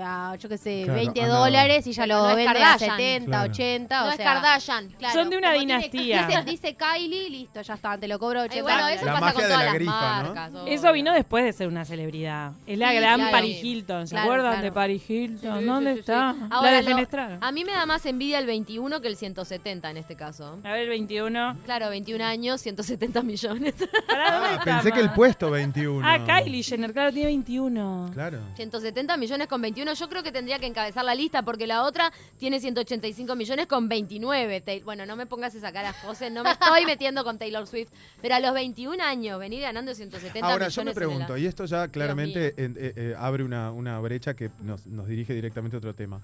a, 0.02 0.32
a, 0.32 0.36
yo 0.36 0.48
qué 0.48 0.56
sé, 0.58 0.82
Claro, 0.84 0.98
20 1.00 1.22
a 1.22 1.26
la- 1.28 1.34
dólares 1.34 1.86
y 1.86 1.92
ya 1.92 2.06
lo 2.06 2.14
no 2.22 2.30
es 2.30 2.36
vende 2.36 2.50
a 2.50 2.54
Kardashian. 2.54 2.96
70, 2.96 3.26
Claro. 3.30 3.50
80, 3.52 4.00
no 4.00 4.06
o 4.06 4.10
es 4.10 4.16
sea, 4.16 4.24
Kardashian. 4.34 4.88
claro, 4.98 5.14
Son 5.14 5.30
de 5.30 5.36
una 5.38 5.48
como 5.52 5.58
tiene- 5.58 5.74
dinastía. 5.78 6.26
Dice, 6.26 6.42
dice 6.44 6.76
Kylie, 6.76 7.30
listo, 7.30 7.60
ya 7.62 7.74
está, 7.74 7.98
te 7.98 8.08
lo 8.08 8.18
cobro 8.18 8.40
80 8.40 8.58
Y 8.58 8.62
bueno, 8.62 8.88
eso 8.88 9.04
La 9.04 9.12
pasa 9.14 9.32
con 9.32 9.42
de 9.42 9.48
todas 9.48 9.58
la 9.60 9.64
las 9.66 9.74
grifa, 9.74 10.22
¿no? 10.22 10.34
marcas. 10.34 10.50
Eso 10.66 10.92
vino 10.92 11.12
después 11.12 11.44
de 11.44 11.52
ser 11.52 11.68
una 11.68 11.84
celebridad. 11.84 12.52
Es 12.66 12.78
la 12.78 12.90
Sí, 12.90 12.96
gran 12.96 13.16
claro. 13.16 13.32
Paris 13.32 13.62
Hilton. 13.64 14.06
¿Se 14.06 14.14
Claro, 14.14 14.24
acuerdan 14.30 14.50
claro. 14.52 14.64
de 14.64 14.72
Paris 14.72 15.10
Hilton? 15.10 15.52
Sí, 15.54 15.60
sí, 15.60 15.64
¿Dónde 15.66 15.90
sí, 15.90 15.94
sí. 15.96 16.00
está? 16.00 16.30
Ahora, 16.50 16.70
la 16.70 16.80
lo- 16.80 16.86
defenestraron. 16.86 17.38
a 17.44 17.52
mí 17.52 17.64
me 17.64 17.73
da 17.74 17.87
más 17.87 18.06
envidia 18.06 18.38
el 18.38 18.46
21 18.46 19.00
que 19.00 19.08
el 19.08 19.16
170 19.16 19.90
en 19.90 19.96
este 19.96 20.16
caso. 20.16 20.58
A 20.64 20.72
ver, 20.72 20.82
el 20.84 20.88
21. 20.88 21.58
Claro, 21.64 21.90
21 21.90 22.24
años, 22.24 22.60
170 22.60 23.22
millones. 23.22 23.74
Pará, 24.06 24.32
¿dónde 24.32 24.48
Ah, 24.48 24.54
está, 24.58 24.64
pensé 24.64 24.92
que 24.92 25.00
el 25.00 25.10
puesto 25.12 25.50
21. 25.50 26.06
Ah, 26.06 26.24
Kylie 26.24 26.62
Jenner, 26.62 26.92
claro, 26.92 27.12
tiene 27.12 27.26
21. 27.28 28.10
Claro. 28.14 28.38
170 28.56 29.16
millones 29.16 29.46
con 29.48 29.60
21. 29.62 29.92
Yo 29.94 30.08
creo 30.08 30.22
que 30.22 30.32
tendría 30.32 30.58
que 30.58 30.66
encabezar 30.66 31.04
la 31.04 31.14
lista 31.14 31.42
porque 31.42 31.66
la 31.66 31.82
otra 31.84 32.12
tiene 32.38 32.60
185 32.60 33.34
millones 33.37 33.66
con 33.66 33.88
29. 33.88 34.60
Tai- 34.62 34.82
Bueno, 34.82 35.06
no 35.06 35.16
me 35.16 35.26
pongas 35.26 35.54
esa 35.54 35.72
cara, 35.72 35.92
José. 35.92 36.30
No 36.30 36.42
me 36.44 36.50
estoy 36.52 36.84
metiendo 36.87 37.24
con 37.24 37.38
Taylor 37.38 37.66
Swift. 37.66 37.90
Pero 38.22 38.34
a 38.37 38.40
los 38.40 38.54
21 38.54 39.02
años, 39.02 39.38
venir 39.38 39.62
ganando 39.62 39.94
170 39.94 40.40
Ahora, 40.46 40.66
millones. 40.66 40.74
yo 40.74 40.84
me 40.84 40.90
en 40.90 40.94
pregunto, 40.96 41.37
y 41.37 41.46
esto 41.46 41.64
ya 41.64 41.88
claramente 41.88 42.54
en- 42.56 42.76
eh, 42.78 42.92
eh, 42.96 43.14
abre 43.18 43.44
una, 43.44 43.70
una 43.72 43.98
brecha 44.00 44.34
que 44.34 44.50
nos, 44.62 44.87
nos 44.87 45.06
dirige 45.06 45.34
directamente 45.34 45.76
a 45.76 45.78
otro 45.78 45.94
tema. 45.94 46.20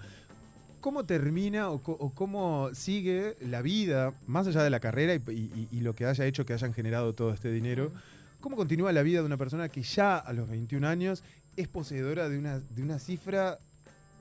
¿Cómo 0.80 1.04
termina 1.04 1.70
o, 1.70 1.80
cómo 2.14 2.70
sigue 2.72 3.36
la 3.40 3.60
vida, 3.62 4.14
más 4.26 4.46
allá 4.46 4.62
de 4.62 4.70
la 4.70 4.80
carrera 4.80 5.14
y, 5.14 5.18
y- 5.30 5.68
y 5.70 5.80
lo 5.80 5.94
que 5.94 6.06
haya 6.06 6.24
hecho 6.24 6.46
que 6.46 6.52
hayan 6.54 6.72
generado 6.72 7.14
todo 7.14 7.32
este 7.32 7.50
dinero? 7.50 7.92
¿Cómo 8.40 8.56
continúa 8.56 8.90
la 8.92 9.02
vida 9.02 9.20
de 9.20 9.26
una 9.26 9.36
persona 9.36 9.68
que 9.68 9.82
ya 9.82 10.16
a 10.16 10.32
los 10.32 10.48
21 10.48 10.86
años 10.88 11.22
es 11.56 11.68
poseedora 11.68 12.28
de 12.30 12.38
una, 12.38 12.58
de 12.60 12.82
una 12.82 12.98
cifra 12.98 13.58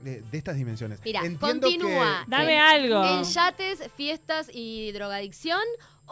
de, 0.04 0.20
de 0.20 0.38
estas 0.38 0.56
dimensiones? 0.56 1.00
Mira, 1.04 1.20
Entiendo 1.24 1.68
que- 1.68 1.78
continúa. 1.78 2.24
Dame 2.28 2.54
en- 2.56 2.60
algo. 2.60 3.04
En 3.04 3.24
yates, 3.24 3.82
fiestas 3.96 4.50
y 4.52 4.92
drogadicción 4.92 5.60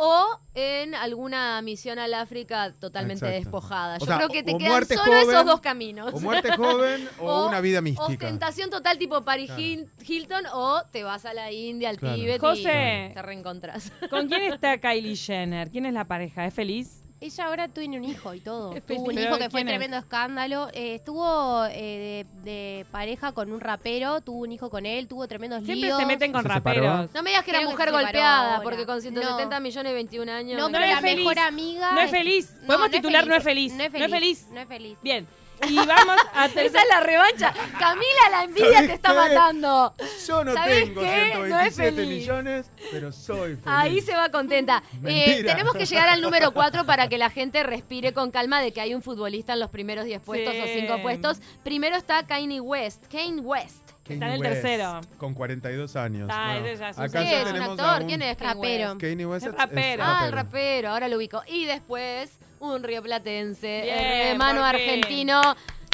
o 0.01 0.41
en 0.55 0.95
alguna 0.95 1.61
misión 1.63 1.99
al 1.99 2.15
África 2.15 2.73
totalmente 2.79 3.27
Exacto. 3.27 3.45
despojada. 3.45 3.97
O 3.97 3.99
Yo 3.99 4.07
sea, 4.07 4.17
creo 4.17 4.29
que 4.29 4.43
te 4.45 4.55
o 4.55 4.59
quedan 4.59 4.71
muerte 4.73 4.95
solo 4.95 5.13
joven, 5.13 5.29
esos 5.31 5.45
dos 5.47 5.61
caminos. 5.61 6.15
O 6.15 6.21
muerte 6.21 6.57
joven 6.57 7.09
o, 7.21 7.49
una 7.49 7.61
vida 7.61 7.81
mística. 7.81 8.27
Ostentación 8.27 8.71
total 8.71 8.97
tipo 8.97 9.23
Paris 9.25 9.51
Claro. 9.51 9.87
Hilton 10.07 10.45
o 10.53 10.83
te 10.93 11.03
vas 11.03 11.25
a 11.25 11.35
la 11.35 11.51
India, 11.51 11.89
al 11.91 11.99
Claro. 11.99 12.15
Tíbet 12.17 12.41
José. 12.41 13.09
y 13.11 13.15
te 13.15 13.23
reencontrás. 13.23 13.93
¿Con 14.09 14.29
quién 14.29 14.43
está 14.53 14.79
Kylie 14.79 15.17
Jenner? 15.17 15.69
¿Quién 15.71 15.87
es 15.87 15.93
la 15.93 16.05
pareja? 16.07 16.47
¿Es 16.47 16.55
feliz? 16.55 17.03
Ella 17.21 17.47
ahora 17.47 17.67
tiene 17.67 17.97
un 17.99 18.05
hijo 18.05 18.33
y 18.33 18.41
todo. 18.41 18.73
Es 18.77 18.87
Tuvo 18.87 19.03
un 19.05 19.19
hijo 19.19 19.37
que 19.39 19.51
fue 19.51 19.61
¿Quién 19.63 19.69
es? 19.69 19.73
tremendo 19.73 19.97
escándalo. 19.97 20.69
Eh, 20.73 20.95
estuvo 20.95 21.65
eh, 21.67 22.25
de, 22.45 22.51
de 22.51 22.87
pareja 22.93 23.33
con 23.33 23.51
un 23.53 23.59
rapero, 23.61 24.21
tuvo 24.21 24.43
un 24.43 24.53
hijo 24.53 24.71
con 24.71 24.87
él, 24.87 25.09
tuvo 25.09 25.27
tremendos 25.27 25.65
Siempre 25.65 25.87
líos. 25.89 25.99
se 25.99 26.07
meten 26.07 26.33
con 26.33 26.45
raperos. 26.45 27.13
No 27.13 27.23
me 27.23 27.31
digas 27.31 27.45
que 27.45 27.51
era 27.51 27.59
Creo 27.61 27.71
mujer 27.71 27.91
golpeada, 27.91 28.51
ahora. 28.57 28.63
porque 28.63 28.87
con 28.87 29.01
170 29.03 29.57
No. 29.57 29.61
millones 29.61 29.91
y 29.91 29.95
21 29.95 30.33
años. 30.33 30.59
No, 30.59 30.67
No 30.69 30.73
pero 30.73 30.85
es 30.85 30.91
la 30.95 31.01
feliz. 31.01 31.19
mejor 31.19 31.39
amiga. 31.41 31.93
No 31.93 32.01
es 32.01 32.11
feliz. 32.11 32.51
No, 32.61 32.67
Podemos 32.67 32.79
no 32.79 32.85
es 32.87 32.93
titular 32.93 33.27
no 33.27 33.35
es 33.35 33.43
feliz. 33.43 33.73
No 33.75 33.83
es 33.85 33.93
No 33.93 34.09
feliz. 34.09 34.47
No 34.53 34.61
es 34.61 34.69
feliz. 34.69 34.99
Bien. 35.03 35.27
Y 35.69 35.77
vamos 35.77 36.17
a 36.35 36.47
Esa 36.47 36.55
tercer- 36.61 36.67
es 36.83 36.89
la 36.89 37.01
revancha. 37.01 37.53
Camila, 37.79 38.31
la 38.31 38.45
envidia 38.45 38.73
¿Sabés 38.75 38.89
te 38.89 38.95
está 38.95 39.09
qué? 39.11 39.15
matando. 39.17 39.95
Yo 40.27 40.45
no 40.45 40.55
¿Sabés 40.55 40.85
tengo 40.85 41.01
qué? 41.01 41.35
No 41.49 41.61
es 41.61 41.75
127 41.75 41.93
feliz. 41.97 42.09
millones, 42.21 42.71
pero 42.91 43.13
soy 43.13 43.51
feliz. 43.57 43.63
Ahí 43.67 44.01
se 44.01 44.15
va 44.15 44.29
contenta. 44.31 44.83
Eh, 45.05 45.43
tenemos 45.45 45.75
que 45.75 45.87
llegar 45.87 46.09
al 46.09 46.21
número 46.21 46.53
4 46.53 46.85
para 46.87 47.09
que 47.09 47.19
la 47.19 47.31
gente 47.31 47.63
respire 47.63 48.13
con 48.13 48.31
calma 48.31 48.61
de 48.61 48.73
que 48.73 48.81
hay 48.81 48.95
un 48.95 49.03
futbolista 49.03 49.55
en 49.55 49.61
los 49.61 49.71
primeros 49.71 50.05
10 50.05 50.21
puestos 50.23 50.55
Sí. 50.55 50.61
o 50.61 50.67
5 50.67 51.03
puestos. 51.03 51.41
Primero 51.65 51.97
está 51.97 52.27
Kanye 52.27 52.61
West. 52.61 53.07
Kane 53.11 53.41
West. 53.41 53.91
Kanye 54.05 54.15
Está 54.15 54.27
en 54.29 54.33
el 54.33 54.41
West, 54.41 54.53
tercero. 54.63 55.01
Con 55.19 55.35
42 55.35 55.97
años. 55.97 56.31
Ah, 56.33 56.53
Bueno, 56.53 56.67
ese 56.69 56.79
ya 56.81 56.89
es 56.91 56.97
un 56.97 57.03
acá 57.05 57.21
Sí, 57.23 57.31
ya 57.31 57.43
es 57.43 57.51
un 57.53 57.63
actor. 57.63 58.01
un 58.03 58.09
¿Quién 58.09 58.23
es 58.23 58.37
Kanye 58.37 58.55
Rapero. 58.55 58.89
West? 58.91 59.01
Kanye 59.01 59.27
West 59.27 59.47
Es 59.47 59.55
rapero. 59.55 60.03
Ah, 60.07 60.23
el 60.27 60.33
rapero, 60.33 60.89
ahora 60.91 61.09
lo 61.09 61.17
ubico. 61.19 61.43
Y 61.47 61.67
después, 61.67 62.39
un 62.61 62.83
rioplatense, 62.83 63.83
Bien, 63.85 63.99
el 63.99 64.27
hermano 64.29 64.65
argentino, 64.65 65.41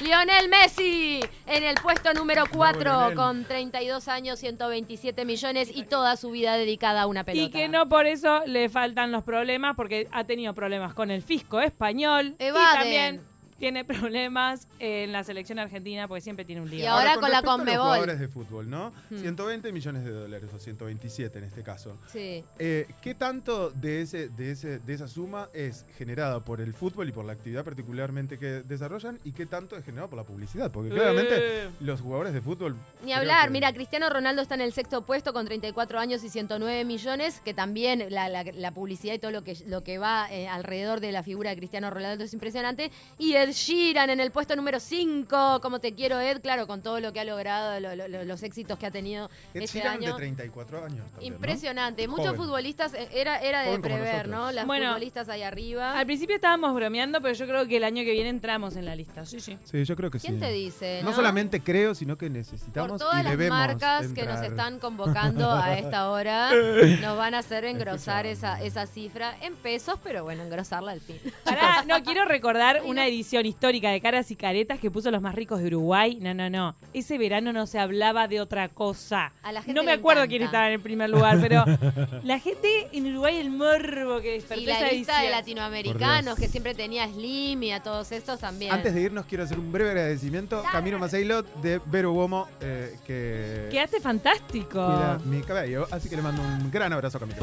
Lionel 0.03 0.48
Messi, 0.48 1.20
en 1.46 1.62
el 1.62 1.77
puesto 1.77 2.12
número 2.14 2.44
4, 2.53 2.83
Lionel. 2.83 3.14
con 3.14 3.44
32 3.44 4.09
años, 4.09 4.38
127 4.40 5.24
millones 5.24 5.70
y 5.74 5.85
toda 5.85 6.16
su 6.16 6.31
vida 6.31 6.57
dedicada 6.57 7.03
a 7.03 7.07
una 7.07 7.24
pelota. 7.24 7.46
Y 7.46 7.50
que 7.50 7.68
no 7.68 7.88
por 7.88 8.07
eso 8.07 8.42
le 8.46 8.68
faltan 8.68 9.12
los 9.12 9.22
problemas, 9.22 9.77
porque 9.77 10.09
ha 10.11 10.24
tenido 10.24 10.55
problemas 10.55 10.94
con 10.94 11.11
el 11.11 11.22
fisco 11.22 11.61
español. 11.61 12.35
Evaden. 12.38 12.70
Y 12.70 12.79
también 12.79 13.33
tiene 13.58 13.84
problemas 13.84 14.68
en 14.78 15.12
la 15.12 15.24
selección 15.24 15.58
argentina, 15.58 16.08
porque 16.08 16.20
siempre 16.20 16.44
tiene 16.44 16.60
un 16.62 16.70
lío. 16.70 16.80
Y 16.80 16.86
ahora 16.86 17.14
con 17.14 17.22
la 17.22 17.28
respecto 17.40 17.50
a 17.50 17.56
Conmebol. 17.56 17.76
Los 17.76 17.84
jugadores 17.86 18.20
de 18.20 18.28
fútbol, 18.28 18.70
¿no? 18.70 18.92
Hmm. 19.10 19.18
120 19.18 19.72
millones 19.72 20.04
de 20.04 20.10
dólares 20.10 20.50
o 20.54 20.58
127 20.58 21.38
en 21.38 21.44
este 21.44 21.62
caso. 21.62 21.96
Sí. 22.08 22.44
Eh, 22.58 22.86
¿Qué 23.00 23.14
tanto 23.14 23.70
de, 23.70 24.02
ese, 24.02 24.28
de, 24.28 24.50
ese, 24.50 24.78
de 24.78 24.94
esa 24.94 25.08
suma 25.08 25.48
es 25.52 25.86
generada 25.96 26.44
por 26.44 26.60
el 26.60 26.74
fútbol 26.74 27.08
y 27.08 27.12
por 27.12 27.24
la 27.24 27.32
actividad 27.32 27.64
particularmente 27.64 28.38
que 28.38 28.62
desarrollan? 28.62 29.18
¿Y 29.24 29.32
qué 29.32 29.46
tanto 29.46 29.76
es 29.76 29.84
generado 29.84 30.08
por 30.10 30.18
la 30.18 30.24
publicidad? 30.24 30.70
Porque 30.70 30.90
claramente 30.90 31.34
Eh. 31.64 31.70
los 31.80 32.00
jugadores 32.00 32.32
de 32.32 32.40
fútbol... 32.40 32.76
Ni 33.04 33.12
hablar, 33.12 33.46
que- 33.46 33.50
mira, 33.52 33.72
Cristiano 33.72 34.08
Ronaldo 34.10 34.42
está 34.42 34.54
en 34.54 34.60
el 34.62 34.72
sexto 34.72 35.04
puesto 35.04 35.32
con 35.32 35.46
34 35.46 35.98
años 35.98 36.22
y 36.24 36.28
109 36.28 36.84
millones, 36.84 37.40
que 37.44 37.54
también 37.54 38.06
la, 38.10 38.28
la- 38.28 38.44
la 38.44 38.70
publicidad 38.72 39.14
y 39.14 39.18
todo 39.18 39.30
lo 39.30 39.44
que, 39.44 39.56
lo 39.66 39.82
que 39.84 39.98
va 39.98 40.26
eh, 40.30 40.48
alrededor 40.48 41.00
de 41.00 41.12
la 41.12 41.22
figura 41.22 41.50
de 41.50 41.56
Cristiano 41.56 41.90
Ronaldo 41.90 42.24
es 42.24 42.32
impresionante. 42.34 42.90
Y 43.18 43.34
Ed 43.44 43.52
Sheeran 43.52 44.09
en 44.11 44.20
el 44.20 44.30
puesto 44.30 44.57
número 44.57 44.80
5, 44.80 45.61
como 45.61 45.78
te 45.78 45.92
quiero 45.94 46.18
Ed, 46.18 46.40
claro, 46.40 46.66
con 46.66 46.83
todo 46.83 46.98
lo 47.00 47.12
que 47.12 47.20
ha 47.20 47.24
logrado, 47.24 47.78
lo- 47.78 47.94
lo- 47.94 48.09
lo- 48.09 48.24
los 48.24 48.42
éxitos 48.42 48.78
que 48.78 48.87
ha 48.87 48.90
tenido 48.90 49.28
Ed 49.52 49.62
este 49.62 49.78
Sheeran 49.78 50.00
de 50.00 50.07
año. 50.07 50.16
34 50.16 50.78
años. 50.85 51.04
también, 51.11 51.33
¿no? 51.33 51.37
Impresionante, 51.37 52.09
muchos 52.09 52.26
Joven. 52.28 52.40
futbolistas, 52.40 52.94
eh, 52.94 53.09
era, 53.12 53.38
era 53.40 53.61
de 53.61 53.66
Joven 53.68 53.83
prever. 53.83 54.28
¿no? 54.28 54.50
Las 54.50 54.66
Bueno, 54.66 54.87
futbolistas 54.88 55.28
ahí 55.28 55.42
arriba. 55.42 55.98
Al 55.98 56.07
principio 56.07 56.35
estábamos 56.37 56.74
bromeando, 56.74 57.20
pero 57.20 57.35
yo 57.35 57.46
creo 57.46 57.66
que 57.68 57.76
el 57.76 57.85
año 57.85 58.02
que 58.02 58.12
viene 58.12 58.30
entramos 58.30 58.76
en 58.76 58.87
la 58.87 58.96
lista. 58.96 59.24
Sí, 59.26 59.40
sí. 59.40 59.59
Sí, 59.64 59.85
yo 59.85 59.94
creo 59.96 60.11
que 60.11 60.18
¿Quién 60.18 60.35
sí. 60.35 60.40
te 60.40 60.50
dice? 60.50 61.00
No 61.02 61.11
no? 61.11 61.16
solamente 61.16 61.61
creo, 61.61 61.94
sino 61.94 62.16
que 62.16 62.26
Por 62.26 62.37
necesitamos 62.37 62.98
todas 62.98 63.20
y 63.20 63.24
las 63.24 63.33
debemos 63.33 63.59
marcas 63.59 64.09
que 64.09 64.24
nos 64.24 64.40
están 64.40 64.78
convocando 64.78 65.50
a 65.52 65.76
esta 65.78 66.09
hora, 66.11 66.50
nos 67.02 67.16
van 67.18 67.35
a 67.35 67.38
hacer 67.38 67.64
engrosar 67.66 68.26
esa, 68.26 68.62
esa 68.62 68.87
cifra 68.87 69.37
en 69.42 69.54
pesos, 69.57 69.98
pero 70.02 70.24
bueno, 70.24 70.42
engrosarla 70.42 70.92
al 70.92 71.00
fin. 71.00 71.18
Pará, 71.44 71.85
no, 71.87 72.02
quiero 72.02 72.24
recordar 72.24 72.83
una 72.85 73.02
no. 73.02 73.09
Edición 73.34 73.46
histórica 73.46 73.90
de 73.90 74.00
Caras 74.00 74.30
y 74.30 74.36
Caretas 74.36 74.78
que 74.78 74.90
puso 74.90 75.10
los 75.10 75.20
más 75.20 75.34
ricos 75.34 75.58
de 75.60 75.66
Uruguay. 75.66 76.18
No, 76.20 76.34
no, 76.34 76.48
no. 76.48 76.76
Ese 76.92 77.18
verano 77.18 77.52
no 77.52 77.66
se 77.66 77.80
hablaba 77.80 78.28
de 78.28 78.40
otra 78.40 78.68
cosa. 78.68 79.32
A 79.42 79.50
la 79.50 79.60
gente 79.60 79.74
no 79.74 79.84
me 79.84 79.92
acuerdo 79.92 80.22
encanta. 80.22 80.30
quién 80.30 80.42
estaba 80.42 80.66
en 80.68 80.74
el 80.74 80.80
primer 80.80 81.10
lugar, 81.10 81.38
pero 81.40 81.64
la 82.22 82.38
gente 82.38 82.88
en 82.92 83.06
Uruguay, 83.08 83.38
el 83.38 83.50
morbo 83.50 84.20
que 84.20 84.34
despertó 84.34 84.62
Y 84.62 84.66
la 84.66 84.78
esa 84.78 84.92
lista 84.92 85.20
de 85.20 85.30
latinoamericanos 85.30 86.38
que 86.38 86.46
siempre 86.48 86.74
tenía 86.74 87.08
Slim 87.08 87.62
y 87.64 87.72
a 87.72 87.82
todos 87.82 88.12
estos 88.12 88.38
también. 88.38 88.72
Antes 88.72 88.94
de 88.94 89.02
irnos, 89.02 89.26
quiero 89.26 89.42
hacer 89.44 89.58
un 89.58 89.72
breve 89.72 89.90
agradecimiento. 89.90 90.62
Camilo 90.70 90.98
Maceilot 91.00 91.54
de 91.56 91.80
Vero 91.86 92.12
Uomo, 92.12 92.48
eh, 92.60 92.96
que 93.04 93.68
Quedaste 93.70 94.00
fantástico. 94.00 94.68
cuida 94.86 95.18
mi 95.24 95.40
cabello. 95.42 95.88
Así 95.90 96.08
que 96.08 96.16
le 96.16 96.22
mando 96.22 96.40
un 96.42 96.70
gran 96.70 96.92
abrazo 96.92 97.18
a 97.18 97.20
Camilo. 97.20 97.40